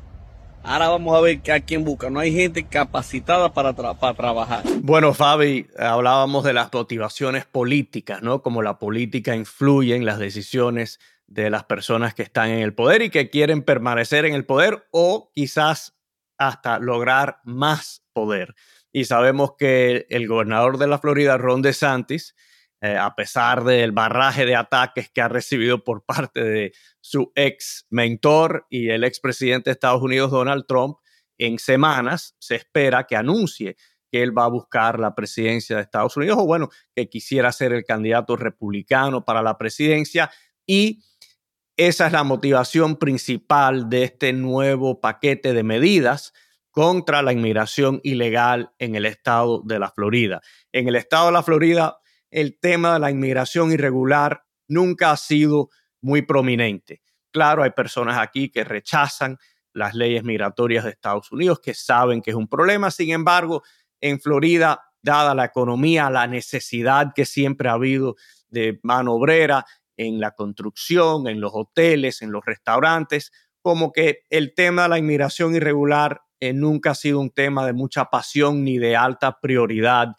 [0.66, 2.10] Ahora vamos a ver a quién busca.
[2.10, 4.64] No hay gente capacitada para, para, trabajar.
[4.82, 8.42] Bueno, Fabi, hablábamos de las motivaciones políticas, ¿no?
[8.42, 11.00] Como la política influye en las decisiones
[11.34, 14.88] de las personas que están en el poder y que quieren permanecer en el poder
[14.92, 15.98] o quizás
[16.38, 18.56] hasta lograr más poder.
[18.92, 22.36] Y sabemos que el gobernador de la Florida, Ron DeSantis,
[22.82, 27.88] eh, a pesar del barraje de ataques que ha recibido por parte de su ex
[27.90, 30.98] mentor y el expresidente de Estados Unidos, Donald Trump,
[31.40, 33.76] en semanas se espera que anuncie
[34.12, 37.74] que él va a buscar la presidencia de Estados Unidos o bueno, que quisiera ser
[37.74, 40.30] el candidato republicano para la presidencia
[40.68, 41.04] y
[41.78, 46.34] esa es la motivación principal de este nuevo paquete de medidas
[46.72, 50.42] contra la inmigración ilegal en el estado de la Florida.
[50.72, 51.98] En el estado de la Florida
[52.34, 55.70] el tema de la inmigración irregular nunca ha sido
[56.02, 57.02] muy prominente.
[57.32, 59.38] Claro, hay personas aquí que rechazan
[59.72, 62.90] las leyes migratorias de Estados Unidos, que saben que es un problema.
[62.90, 63.64] Sin embargo,
[64.02, 68.16] en Florida, dada la economía, la necesidad que siempre ha habido
[68.50, 69.66] de mano obrera
[69.98, 75.00] en la construcción, en los hoteles, en los restaurantes, como que el tema de la
[75.00, 80.10] inmigración irregular eh, nunca ha sido un tema de mucha pasión ni de alta prioridad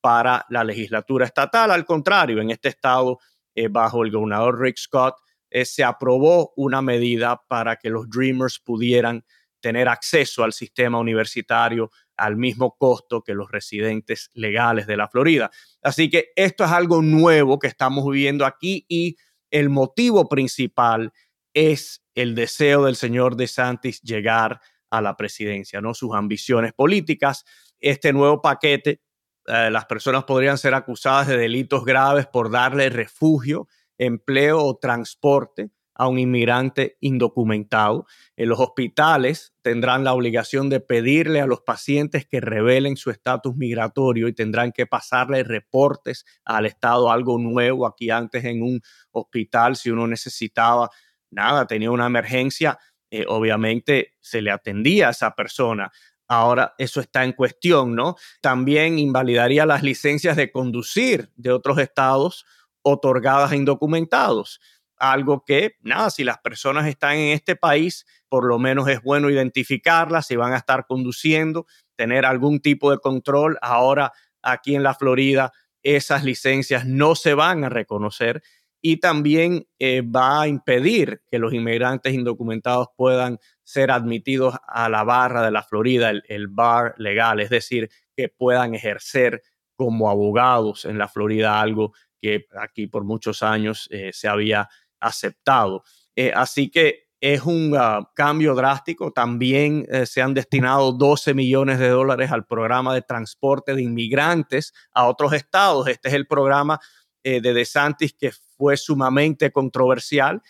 [0.00, 1.70] para la legislatura estatal.
[1.70, 3.18] Al contrario, en este estado,
[3.54, 5.14] eh, bajo el gobernador Rick Scott,
[5.48, 9.24] eh, se aprobó una medida para que los Dreamers pudieran
[9.60, 15.50] tener acceso al sistema universitario al mismo costo que los residentes legales de la Florida.
[15.82, 19.16] Así que esto es algo nuevo que estamos viviendo aquí y
[19.50, 21.12] el motivo principal
[21.54, 27.44] es el deseo del señor DeSantis llegar a la presidencia, no sus ambiciones políticas.
[27.78, 29.00] Este nuevo paquete
[29.46, 33.68] eh, las personas podrían ser acusadas de delitos graves por darle refugio,
[33.98, 38.06] empleo o transporte a un inmigrante indocumentado.
[38.34, 43.54] En los hospitales tendrán la obligación de pedirle a los pacientes que revelen su estatus
[43.54, 49.76] migratorio y tendrán que pasarle reportes al Estado, algo nuevo aquí antes en un hospital,
[49.76, 50.88] si uno necesitaba
[51.30, 52.78] nada, tenía una emergencia,
[53.10, 55.92] eh, obviamente se le atendía a esa persona.
[56.26, 58.16] Ahora eso está en cuestión, ¿no?
[58.40, 62.46] También invalidaría las licencias de conducir de otros estados
[62.80, 64.60] otorgadas a indocumentados.
[65.00, 69.30] Algo que, nada, si las personas están en este país, por lo menos es bueno
[69.30, 73.58] identificarlas, si van a estar conduciendo, tener algún tipo de control.
[73.62, 78.42] Ahora, aquí en la Florida, esas licencias no se van a reconocer
[78.82, 85.04] y también eh, va a impedir que los inmigrantes indocumentados puedan ser admitidos a la
[85.04, 89.42] barra de la Florida, el, bar legal, es decir, que puedan ejercer
[89.76, 94.68] como abogados en la Florida, algo que aquí por muchos años eh, se había
[95.00, 95.82] aceptado.
[96.14, 99.12] Eh, así que es un ah, cambio drástico.
[99.12, 105.06] También se han destinado 12 millones de dólares al programa de transporte de inmigrantes a
[105.06, 105.86] otros estados.
[105.88, 106.80] Este es el programa
[107.22, 110.40] de DeSantis que fue sumamente controversial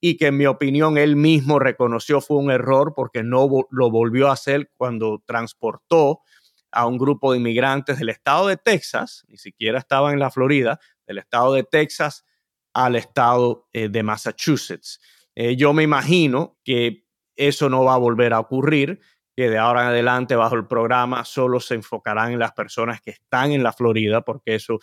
[0.00, 4.28] y que en mi opinión él mismo reconoció fue un error porque no lo volvió
[4.28, 6.20] a hacer cuando transportó
[6.72, 10.80] a un grupo de inmigrantes del estado de Texas, ni siquiera estaba en la Florida,
[11.06, 12.24] del estado de Texas
[12.74, 15.00] al estado eh, de Massachusetts.
[15.34, 17.06] Eh, yo me imagino que
[17.36, 19.00] eso no va a volver a ocurrir,
[19.36, 23.10] que de ahora en adelante bajo el programa solo se enfocarán en las personas que
[23.12, 24.78] están en la Florida, porque eso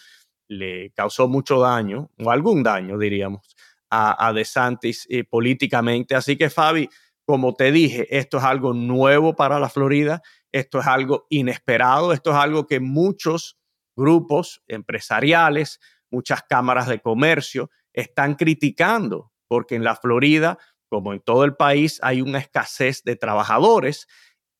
[0.48, 3.56] le causó mucho daño, o algún daño, diríamos,
[3.90, 6.16] a, DeSantis eh, políticamente.
[6.16, 6.90] Así que, Fabi,
[7.26, 10.22] como te dije, esto es algo nuevo para la Florida,
[10.52, 13.58] esto es algo inesperado, esto es algo que muchos
[13.96, 15.80] grupos empresariales,
[16.12, 20.58] muchas cámaras de comercio están criticando, porque en la Florida,
[20.90, 24.08] como en todo el país, hay una escasez de trabajadores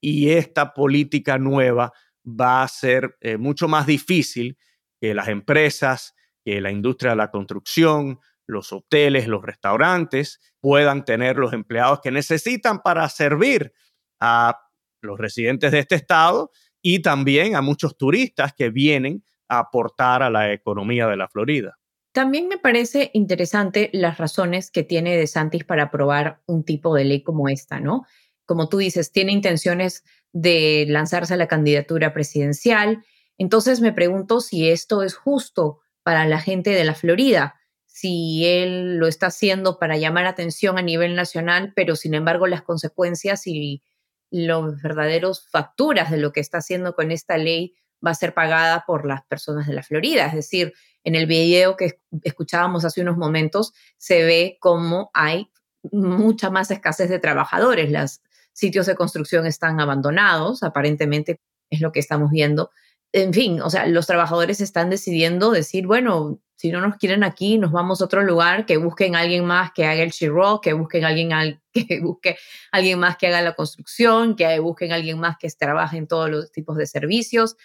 [0.02, 1.94] y esta política nueva
[2.26, 4.58] va a ser eh, mucho más difícil
[5.00, 11.38] que las empresas, que la industria de la construcción, los hoteles, los restaurantes puedan tener
[11.38, 13.74] los empleados que necesitan para servir
[14.20, 14.60] a
[15.02, 20.52] los residentes de este estado y también a muchos turistas que vienen aportar a la
[20.52, 21.78] economía de la Florida.
[22.12, 27.06] También me parece interesante las razones que tiene De Santis para aprobar un tipo de
[27.06, 28.06] ley como esta, ¿no?
[28.46, 33.04] Como tú dices, tiene intenciones de lanzarse a la candidatura presidencial.
[33.38, 37.56] Entonces me pregunto si esto es justo para la gente de la Florida,
[37.86, 42.62] si él lo está haciendo para llamar atención a nivel nacional, pero sin embargo las
[42.62, 43.84] consecuencias y
[44.32, 48.84] los verdaderos facturas de lo que está haciendo con esta ley va a ser pagada
[48.86, 50.28] por las personas de la Florida.
[50.28, 55.50] Es decir, en el video que escuchábamos hace unos momentos se ve cómo hay
[55.92, 57.92] mucha más escasez de trabajadores.
[57.92, 58.22] Los
[58.54, 62.72] sitios de construcción están abandonados, aparentemente es lo que estamos viendo.
[63.14, 67.58] En fin, o sea, los trabajadores están decidiendo decir, bueno, si no nos quieren aquí,
[67.58, 70.74] nos vamos a otro lugar, que busquen a alguien más que haga el chirro, que
[70.74, 72.38] busquen a alguien, que busque
[72.72, 76.30] alguien más que haga la construcción, que busquen a alguien más que trabaje en todos
[76.30, 77.56] los tipos de servicios.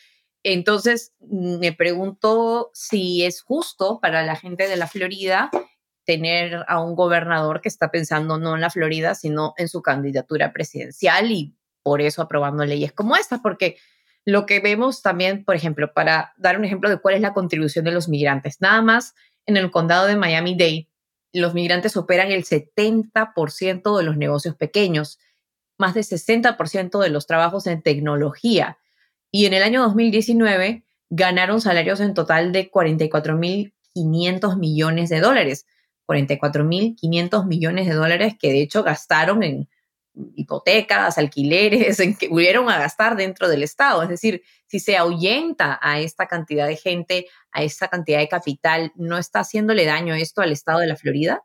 [0.44, 5.50] Entonces, me pregunto si es justo para la gente de la Florida
[6.04, 10.52] tener a un gobernador que está pensando no en la Florida, sino en su candidatura
[10.52, 13.76] presidencial y por eso aprobando leyes como esta, porque
[14.24, 17.84] lo que vemos también, por ejemplo, para dar un ejemplo de cuál es la contribución
[17.84, 19.14] de los migrantes, nada más
[19.46, 20.88] en el condado de Miami-Dade,
[21.32, 25.18] los migrantes operan el 70% de los negocios pequeños,
[25.78, 28.78] más de 60% de los trabajos en tecnología.
[29.32, 35.66] Y en el año 2019 ganaron salarios en total de 44.500 millones de dólares.
[36.06, 39.68] 44.500 millones de dólares que de hecho gastaron en
[40.36, 44.02] hipotecas, alquileres, en que volvieron a gastar dentro del Estado.
[44.02, 48.92] Es decir, si se ahuyenta a esta cantidad de gente, a esta cantidad de capital,
[48.96, 51.42] ¿no está haciéndole daño esto al Estado de la Florida?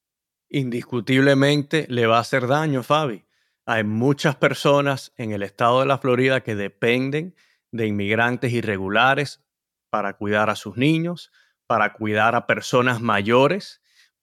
[0.49, 3.25] Indiscutiblemente le va a hacer daño, Fabi.
[3.65, 7.35] Hay muchas personas en el estado de la Florida que dependen
[7.71, 9.43] de inmigrantes irregulares
[9.89, 11.31] para cuidar a sus niños,
[11.65, 13.81] para cuidar a personas mayores,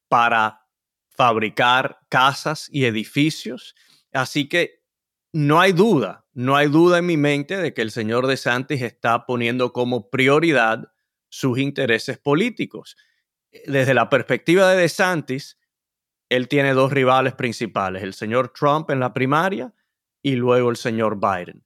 [0.08, 0.66] para
[1.10, 3.74] fabricar casas y edificios
[4.14, 4.80] Así que
[5.32, 8.80] no hay duda, no hay duda en mi mente de que el señor De Santis
[8.80, 10.92] está poniendo como prioridad
[11.28, 12.96] sus intereses políticos.
[13.66, 15.58] Desde la perspectiva de De Santis,
[16.28, 19.74] él tiene dos rivales principales, el señor Trump en la primaria
[20.22, 21.64] y luego el señor Biden.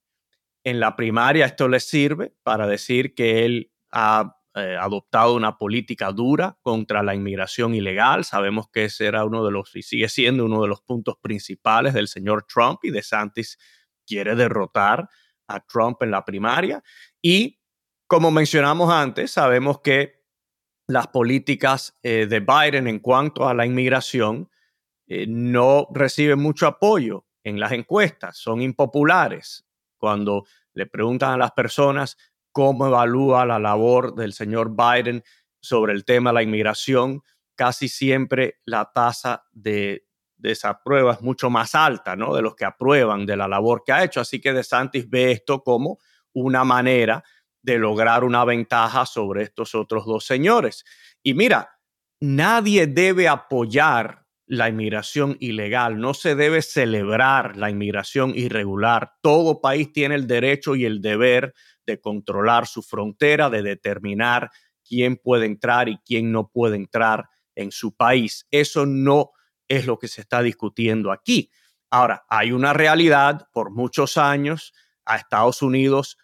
[0.63, 6.11] En la primaria esto le sirve para decir que él ha eh, adoptado una política
[6.11, 8.25] dura contra la inmigración ilegal.
[8.25, 11.93] Sabemos que ese era uno de los, y sigue siendo uno de los puntos principales
[11.93, 13.57] del señor Trump y de Santis
[14.05, 15.07] quiere derrotar
[15.47, 16.83] a Trump en la primaria.
[17.21, 17.59] Y
[18.07, 20.23] como mencionamos antes, sabemos que
[20.87, 24.49] las políticas eh, de Biden en cuanto a la inmigración
[25.07, 29.68] eh, no reciben mucho apoyo en las encuestas, son impopulares.
[29.99, 32.17] Cuando le preguntan a las personas
[32.51, 35.23] cómo evalúa la labor del señor Biden
[35.61, 37.21] sobre el tema de la inmigración,
[37.55, 40.05] casi siempre la tasa de
[40.37, 42.33] desaprueba es mucho más alta, ¿no?
[42.33, 44.21] De los que aprueban de la labor que ha hecho.
[44.21, 45.99] Así que DeSantis ve esto como
[46.33, 47.23] una manera
[47.61, 50.85] de lograr una ventaja sobre estos otros dos señores.
[51.21, 51.77] Y mira,
[52.21, 54.18] nadie debe apoyar
[54.49, 59.13] la inmigración ilegal, no se debe celebrar la inmigración irregular.
[59.21, 61.53] Todo país tiene el derecho y el deber
[61.85, 64.49] de controlar su frontera, de determinar
[64.83, 68.47] quién puede entrar y quién no puede entrar en su país.
[68.49, 69.29] Eso no
[69.67, 71.51] es lo que se está discutiendo aquí.
[71.91, 74.73] Ahora, hay una realidad, por muchos años
[75.05, 76.17] a Estados Unidos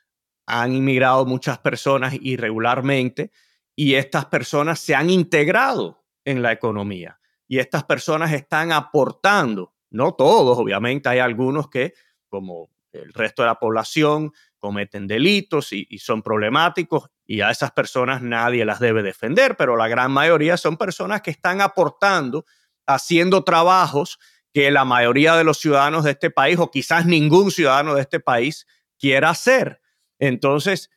[0.47, 3.31] han inmigrado muchas personas irregularmente
[3.75, 10.13] y estas personas se han integrado en la economía y estas personas están aportando, no
[10.13, 11.93] todos, obviamente hay algunos que,
[12.27, 18.21] como el resto de la población, cometen delitos y, son problemáticos y a esas personas
[18.21, 22.45] nadie las debe defender, pero la gran mayoría son personas que están aportando,
[22.87, 24.19] haciendo trabajos
[24.53, 28.19] que la mayoría de los ciudadanos de este país o quizás ningún ciudadano de este
[28.19, 28.65] país
[28.97, 29.81] quiera hacer.
[30.17, 30.89] Entonces,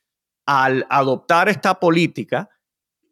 [0.46, 2.48] al adoptar esta política,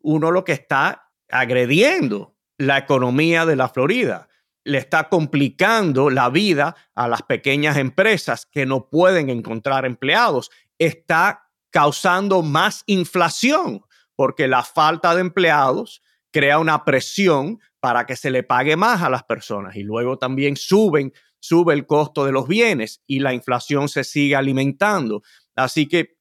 [0.02, 4.28] uno lo que está agrediendo la economía de la Florida
[4.66, 10.50] le está complicando la vida a las pequeñas empresas que no pueden encontrar empleados.
[10.76, 13.84] Está causando más inflación
[14.16, 16.02] porque la falta de empleados
[16.32, 20.56] crea una presión para que se le pague más a las personas y luego también
[20.56, 25.22] suben, sube el costo de los bienes y la inflación se sigue alimentando.
[25.54, 26.16] Así que,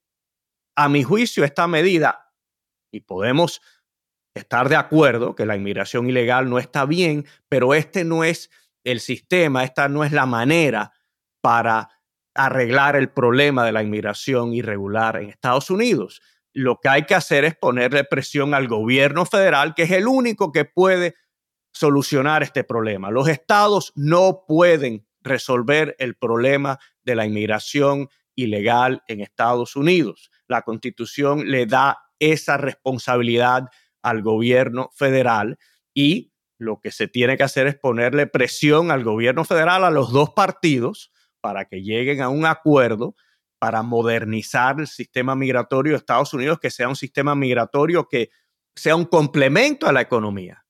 [0.76, 2.32] a mi juicio, esta medida,
[2.92, 3.62] y podemos
[4.36, 8.52] estar de acuerdo que la inmigración ilegal no está bien, pero este no es
[8.84, 10.92] el sistema, esta no es la manera
[11.42, 11.90] para
[12.36, 16.22] arreglar el problema de la inmigración irregular en Estados Unidos.
[16.58, 20.54] lo que hay que hacer es ponerle presión al gobierno federal, que es el único
[20.54, 21.14] que puede
[21.74, 23.12] solucionar este problema.
[23.12, 30.32] Los estados no pueden resolver el problema de la inmigración ilegal en Estados Unidos.
[30.48, 33.70] La constitución le da esa responsabilidad
[34.06, 35.58] al gobierno federal
[35.92, 40.12] y lo que se tiene que hacer es ponerle presión al gobierno federal, a los
[40.12, 43.16] dos partidos, para que lleguen a un acuerdo
[43.58, 48.30] para modernizar el sistema migratorio de Estados Unidos, que sea un sistema migratorio que
[48.76, 50.64] sea un complemento a la economía,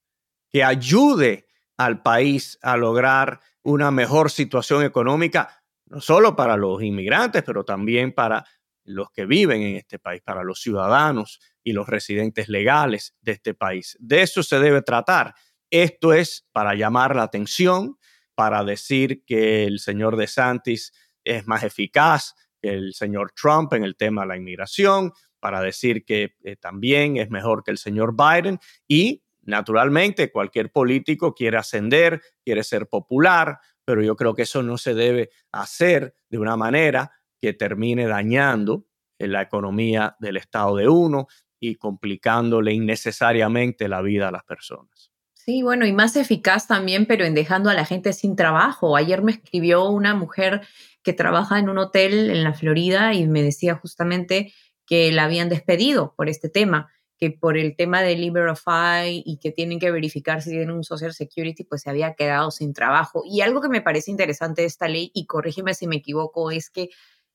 [0.49, 7.43] que ayude al país a lograr una mejor situación económica, no solo para los inmigrantes,
[7.43, 8.45] pero también para
[8.85, 13.55] los que viven en este país, para los ciudadanos y los residentes legales de este
[13.55, 13.97] país.
[13.99, 15.33] De eso se debe tratar.
[15.69, 17.97] Esto es para llamar la atención,
[18.35, 20.93] para decir que el señor DeSantis
[21.23, 26.05] es más eficaz que el señor Trump en el tema de la inmigración, para decir
[26.05, 32.21] que eh, también es mejor que el señor Biden y naturalmente cualquier político quiere ascender,
[32.43, 37.11] quiere ser popular, pero yo creo que eso no se debe hacer de una manera
[37.39, 38.85] que termine dañando
[39.19, 41.27] la economía del Estado de uno
[41.59, 45.11] y complicándole innecesariamente la vida a las personas.
[45.33, 48.95] Sí, bueno, y más eficaz también, pero en dejando a la gente sin trabajo.
[48.95, 50.61] Ayer me escribió una mujer
[51.03, 54.51] que trabaja en un hotel en la Florida y me decía justamente
[54.87, 59.51] que la habían despedido por este tema, que por el tema de Liberify y que
[59.51, 63.21] tienen que verificar si tienen un Social Security, pues se había quedado sin trabajo.
[63.23, 66.71] Y algo que me parece interesante de esta ley, y corrígeme si me equivoco, es
[66.71, 66.89] que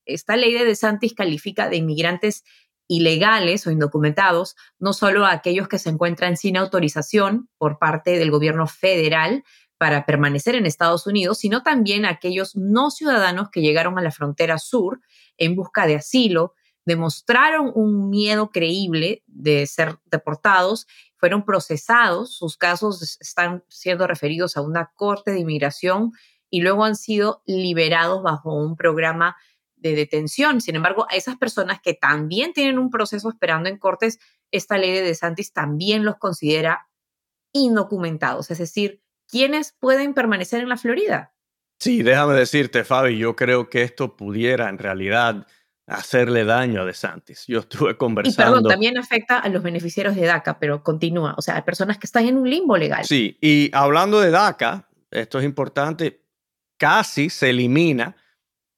[0.05, 2.43] esta ley de DeSantis califica de inmigrantes
[2.91, 8.31] ilegales o indocumentados, no solo a aquellos que se encuentran sin autorización por parte del
[8.31, 9.45] gobierno federal
[9.77, 14.11] para permanecer en Estados Unidos, sino también a aquellos no ciudadanos que llegaron a la
[14.11, 14.99] frontera sur
[15.37, 20.85] en busca de asilo, demostraron un miedo creíble de ser deportados,
[21.15, 26.11] fueron procesados, sus casos están siendo referidos a una corte de inmigración
[26.49, 29.37] y luego han sido liberados bajo un programa
[29.81, 30.61] de detención.
[30.61, 34.19] Sin embargo, a esas personas que también tienen un proceso esperando en cortes,
[34.51, 36.87] esta ley de DeSantis también los considera
[37.53, 41.33] indocumentados, es decir, ¿quiénes pueden permanecer en la Florida?
[41.79, 45.47] Sí, déjame decirte, Fabi, yo creo que esto pudiera en realidad
[45.87, 47.45] hacerle daño a DeSantis.
[47.47, 48.51] Yo estuve conversando.
[48.51, 51.33] Y perdón, también afecta a los beneficiarios de DACA, pero continúa.
[51.37, 53.03] O sea, hay personas que están en un limbo legal.
[53.03, 56.23] Sí, y hablando de DACA, esto es importante,
[56.77, 58.15] casi se elimina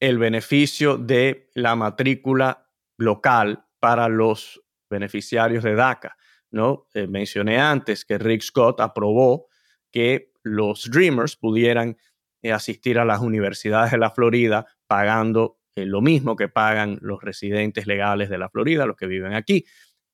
[0.03, 6.17] el beneficio de la matrícula local para los beneficiarios de DACA.
[6.51, 6.87] ¿no?
[6.93, 9.47] Eh, mencioné antes que Rick Scott aprobó
[9.93, 11.95] que los Dreamers pudieran
[12.41, 17.21] eh, asistir a las universidades de la Florida pagando eh, lo mismo que pagan los
[17.21, 19.63] residentes legales de la Florida, los que viven aquí.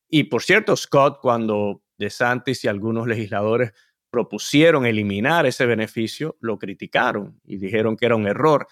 [0.07, 3.73] Y por cierto, Scott, cuando DeSantis y algunos legisladores
[4.11, 8.67] propusieron eliminar ese beneficio, lo criticaron y dijeron que era un error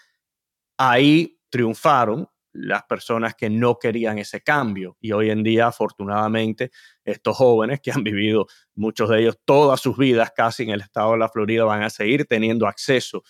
[0.78, 4.98] ahí triunfaron las personas que no querían ese cambio.
[5.00, 6.72] Y hoy en día, afortunadamente,
[7.04, 11.12] estos jóvenes que han vivido, muchos de ellos, todas sus vidas casi en el estado
[11.12, 13.24] de la Florida, van a seguir teniendo acceso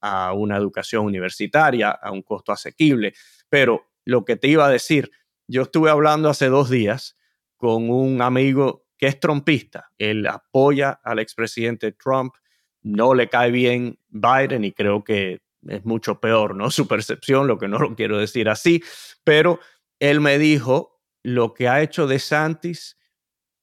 [0.00, 3.14] a una educación universitaria a un costo asequible.
[3.48, 5.10] Pero lo que te iba a decir,
[5.48, 7.16] yo estuve hablando hace dos días
[7.56, 9.90] con un amigo que es trompista.
[9.96, 12.34] Él apoya al expresidente Trump,
[12.82, 16.70] no le cae bien Biden y creo que es mucho peor, ¿no?
[16.70, 18.82] Su percepción, lo que no lo quiero decir así,
[19.24, 19.60] pero
[20.00, 22.98] él me dijo, lo que ha hecho De Santis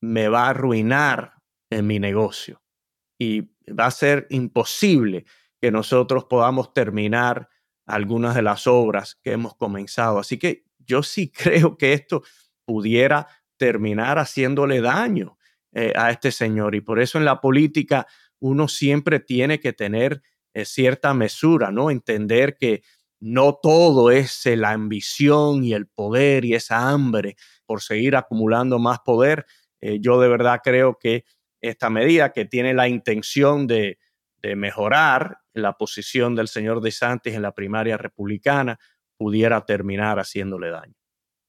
[0.02, 1.36] me va a arruinar
[1.70, 2.62] en mi negocio
[3.20, 5.26] y va a ser imposible
[5.62, 7.50] que nosotros podamos terminar
[7.86, 10.18] algunas de las obras que hemos comenzado.
[10.20, 12.24] Así que yo sí creo que esto
[12.66, 13.28] pudiera
[13.58, 15.38] terminar haciéndole daño
[15.74, 18.08] eh, a este señor y por eso en la política
[18.40, 20.24] uno siempre tiene que tener
[20.54, 21.92] cierta mesura, ¿no?
[21.92, 22.84] Entender que
[23.20, 27.36] no todo es la ambición y el poder y esa hambre
[27.66, 29.46] por seguir acumulando más poder.
[29.80, 31.26] Eh, yo de verdad creo que
[31.62, 34.00] esta medida que tiene la intención de,
[34.42, 38.80] de mejorar la posición del señor DeSantis en la primaria republicana
[39.18, 40.96] pudiera terminar haciéndole daño.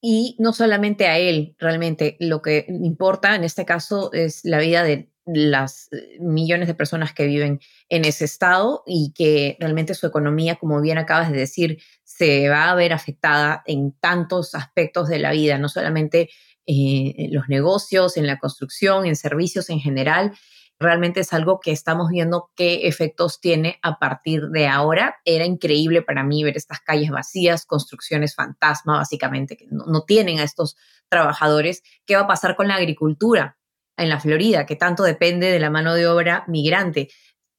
[0.04, 4.82] Y no solamente a él, realmente, lo que importa en este caso es la vida
[4.82, 10.06] de las eh, millones de personas que viven en ese estado y que realmente su
[10.06, 15.18] economía, como bien acabas de decir, se va a ver afectada en tantos aspectos de
[15.18, 16.30] la vida, no solamente
[16.66, 20.32] eh, en los negocios, en la construcción, en servicios en general.
[20.78, 25.16] realmente es algo que estamos viendo qué efectos tiene a partir de ahora.
[25.24, 30.44] Era increíble para mí ver estas calles vacías, construcciones fantasma, básicamente, que no, tienen a
[30.44, 30.76] estos
[31.08, 31.82] trabajadores.
[32.04, 33.58] ¿Qué va a pasar con la agricultura
[33.96, 37.08] en la Florida, que tanto depende de la mano de obra migrante?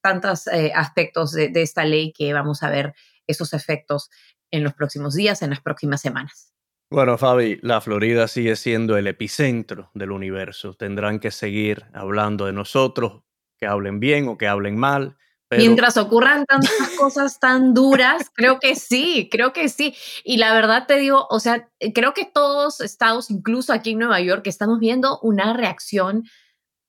[0.01, 2.93] Tantos eh, aspectos de esta ley que vamos a ver
[3.25, 4.09] esos efectos
[4.51, 6.53] en los próximos días, en las próximas semanas.
[6.93, 10.75] Bueno, Fabi, la Florida sigue siendo el epicentro del universo.
[10.75, 13.23] Tendrán que seguir hablando de nosotros,
[13.59, 15.17] que hablen bien o que hablen mal.
[15.51, 19.95] Mientras ocurran tantas cosas tan duras, creo que sí, creo que sí.
[20.23, 24.19] Y la verdad te digo, o sea, creo que todos estados, incluso aquí en Nueva
[24.19, 26.23] York, estamos viendo una reacción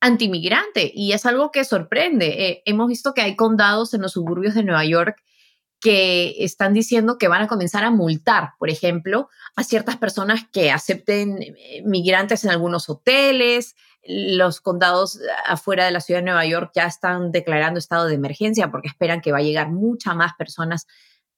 [0.00, 2.48] antimigrante y es algo que sorprende.
[2.48, 5.16] Eh, hemos visto que hay condados en los suburbios de Nueva York
[5.80, 10.70] que están diciendo que van a comenzar a multar, por ejemplo, a ciertas personas que
[10.70, 13.74] acepten eh, migrantes en algunos hoteles.
[14.06, 18.70] Los condados afuera de la ciudad de Nueva York ya están declarando estado de emergencia
[18.70, 20.86] porque esperan que va a llegar muchas más personas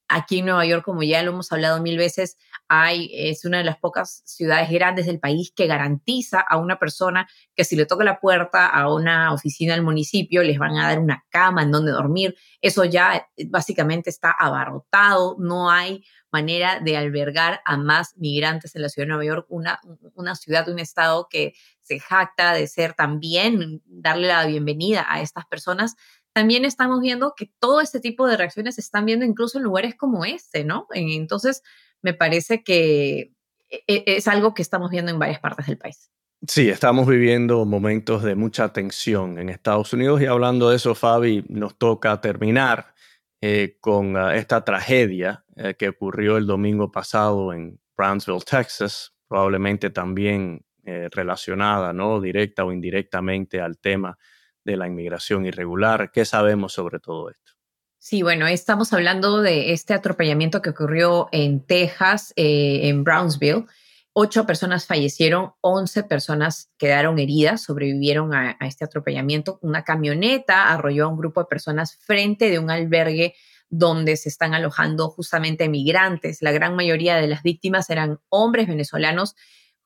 [0.08, 2.36] aquí en Nueva York, como ya lo hemos hablado mil veces,
[2.68, 7.28] hay, es una de las pocas ciudades grandes del país que garantiza a una persona
[7.54, 10.98] que si le toca la puerta a una oficina del municipio, les van a dar
[10.98, 12.36] una cama en donde dormir.
[12.60, 18.82] Eso ya eh, básicamente está abarrotado, no hay manera de albergar a más migrantes en
[18.82, 19.80] la ciudad de Nueva York, una,
[20.14, 21.54] una ciudad, un estado que
[21.86, 25.96] se jacta de ser también, darle la bienvenida a estas personas
[26.36, 29.94] también estamos viendo que todo este tipo de reacciones se están viendo incluso en lugares
[29.94, 30.86] como este, ¿no?
[30.92, 31.62] Entonces,
[32.02, 33.32] me parece que
[33.70, 36.10] e, e, es algo que estamos viendo en varias partes del país.
[36.46, 41.42] Sí, estamos viviendo momentos de mucha tensión en Estados Unidos y hablando de eso, Fabi,
[41.48, 42.94] nos toca terminar
[43.40, 49.88] eh, con ah, esta tragedia eh, que ocurrió el domingo pasado en Brownsville, Texas, probablemente
[49.88, 52.20] también eh, relacionada, ¿no?
[52.20, 54.16] Directa o indirectamente al tema
[54.64, 56.12] de la inmigración irregular.
[56.12, 57.52] ¿Qué sabemos sobre todo esto?
[57.98, 63.64] Sí, bueno, estamos hablando de este atropellamiento que ocurrió en Texas, eh, en Brownsville.
[64.12, 69.58] Ocho personas fallecieron, once personas quedaron heridas, sobrevivieron a, este atropellamiento.
[69.62, 73.34] Una camioneta arrolló a un grupo de personas frente de un albergue
[73.68, 76.42] donde se están alojando justamente migrantes.
[76.42, 79.34] La gran mayoría de las víctimas eran hombres venezolanos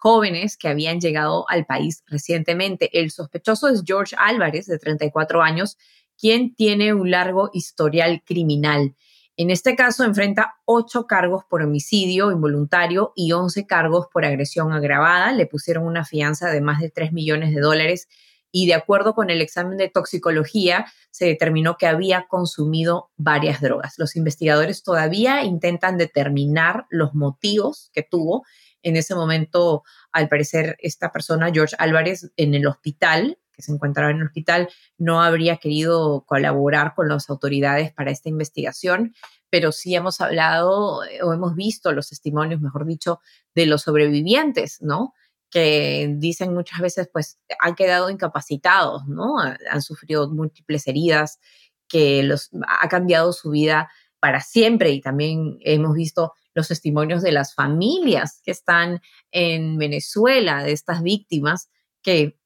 [0.01, 2.99] jóvenes que habían llegado al país recientemente.
[2.99, 5.77] El sospechoso es George Álvarez, de 34 años,
[6.19, 8.95] quien tiene un largo historial criminal.
[9.37, 15.33] En este caso enfrenta ocho cargos por homicidio involuntario y 11 cargos por agresión agravada.
[15.33, 18.09] Le pusieron una fianza de más de 3 millones de dólares
[18.51, 23.95] y de acuerdo con el examen de toxicología se determinó que había consumido varias drogas.
[23.99, 28.45] Los investigadores todavía intentan determinar los motivos que tuvo
[28.83, 34.11] en ese momento, al parecer, esta persona, George Álvarez, en el hospital, que se encontraba
[34.11, 34.69] en el hospital,
[34.99, 39.15] no habría querido colaborar con las autoridades para esta investigación,
[39.51, 43.21] pero sí hemos hablado eh, o hemos visto los testimonios, mejor dicho,
[43.55, 45.15] de los sobrevivientes, ¿no?
[45.51, 49.35] que dicen muchas veces, pues, han quedado incapacitados, ¿no?
[49.39, 51.41] Han sufrido múltiples heridas,
[51.89, 57.33] que los, ha cambiado su vida para siempre y también hemos visto los testimonios de
[57.33, 61.71] las familias que están en Venezuela, de estas víctimas
[62.03, 62.39] que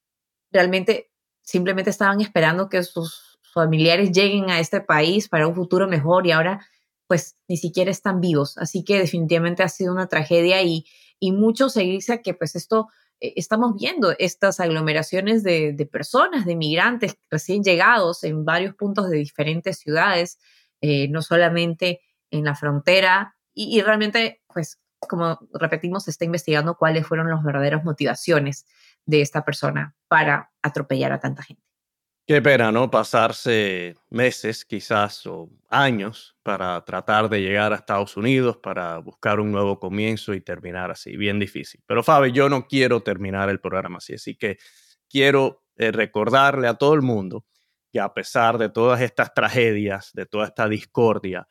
[0.51, 1.11] realmente
[1.43, 6.33] simplemente estaban esperando que sus familiares lleguen a este país para un futuro mejor y
[6.33, 6.67] ahora
[7.07, 8.57] pues ni siquiera están vivos.
[8.59, 10.87] Así que definitivamente ha sido una tragedia y,
[11.19, 12.89] y mucho se dice que pues esto,
[13.21, 19.19] eh, estamos viendo estas aglomeraciones de, personas, de migrantes recién llegados en varios puntos de
[19.19, 20.39] diferentes ciudades,
[20.81, 22.01] eh, no solamente
[22.31, 27.85] en la frontera y, realmente, pues, como repetimos, se está investigando cuáles fueron las verdaderas
[27.85, 28.67] motivaciones
[29.07, 31.63] de esta persona para atropellar a tanta gente.
[32.27, 32.91] Qué pena, ¿no?
[32.91, 39.53] Pasarse meses, quizás, o años para tratar de llegar a Estados Unidos, para buscar un
[39.53, 41.19] nuevo comienzo y terminar así.
[41.19, 41.83] Bien difícil.
[41.87, 44.15] Pero, Fabi, yo no quiero terminar el programa así.
[44.15, 44.57] Así que
[45.07, 47.45] quiero eh, recordarle a todo el mundo
[47.93, 51.47] que a pesar de todas estas tragedias, de toda esta discordia,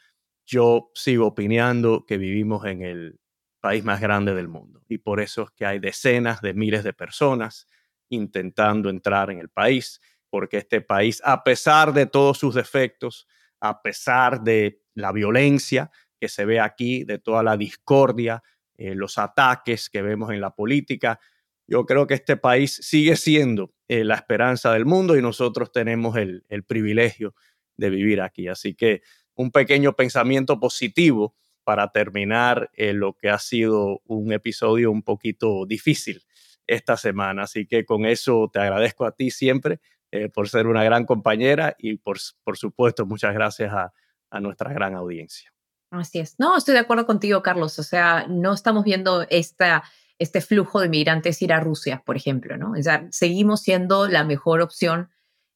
[0.45, 3.19] yo sigo opinando que vivimos en el
[3.59, 4.83] país más grande del mundo.
[4.89, 7.67] Y por eso es que hay decenas de miles de personas
[8.09, 13.27] intentando entrar en el país, porque este país, a pesar de todos sus defectos,
[13.61, 15.89] a pesar de la violencia
[16.19, 18.43] que se ve aquí, de toda la discordia,
[18.75, 21.19] eh, los ataques que vemos en la política,
[21.65, 26.17] yo creo que este país sigue siendo eh, la esperanza del mundo y nosotros tenemos
[26.17, 27.33] el, el privilegio
[27.77, 28.47] de vivir aquí.
[28.47, 29.01] Así que
[29.35, 35.65] un pequeño pensamiento positivo para terminar eh, lo que ha sido un episodio un poquito
[35.65, 36.23] difícil
[36.67, 37.43] esta semana.
[37.43, 39.79] Así que con eso te agradezco a ti siempre
[40.11, 43.93] eh, por ser una gran compañera y por, por supuesto muchas gracias a,
[44.29, 45.53] a nuestra gran audiencia.
[45.89, 46.35] Así es.
[46.39, 47.77] No, estoy de acuerdo contigo, Carlos.
[47.77, 49.83] O sea, no estamos viendo esta,
[50.17, 52.71] este flujo de migrantes ir a Rusia, por ejemplo, ¿no?
[52.71, 55.09] O sea, seguimos siendo la mejor opción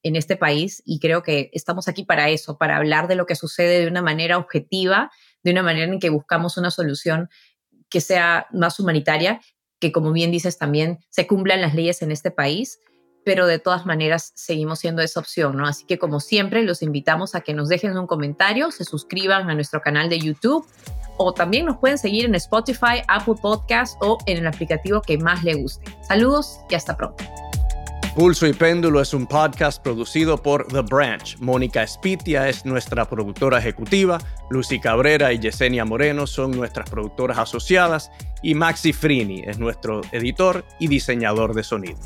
[0.08, 3.36] en este país y creo que estamos aquí para eso, para hablar de lo que
[3.36, 5.12] sucede de una manera objetiva,
[5.44, 7.30] de una manera en que buscamos una solución
[7.90, 9.42] que sea más humanitaria,
[9.80, 12.80] que como bien dices también se cumplan las leyes en este país,
[13.24, 15.68] pero de todas maneras seguimos siendo esa opción, ¿no?
[15.68, 19.54] Así que como siempre los invitamos a que nos dejen un comentario, se suscriban a
[19.54, 20.66] nuestro canal de YouTube
[21.18, 25.44] o también nos pueden seguir en Spotify, Apple Podcast o en el aplicativo que más
[25.44, 25.86] le guste.
[26.08, 27.47] Saludos y hasta pronto.
[28.18, 31.38] Pulso y Péndulo es un podcast producido por The Branch.
[31.38, 34.18] Mónica Espitia es nuestra productora ejecutiva,
[34.50, 38.10] Lucy Cabrera y Yesenia Moreno son nuestras productoras asociadas
[38.42, 42.00] y Maxi Frini es nuestro editor y diseñador de sonido.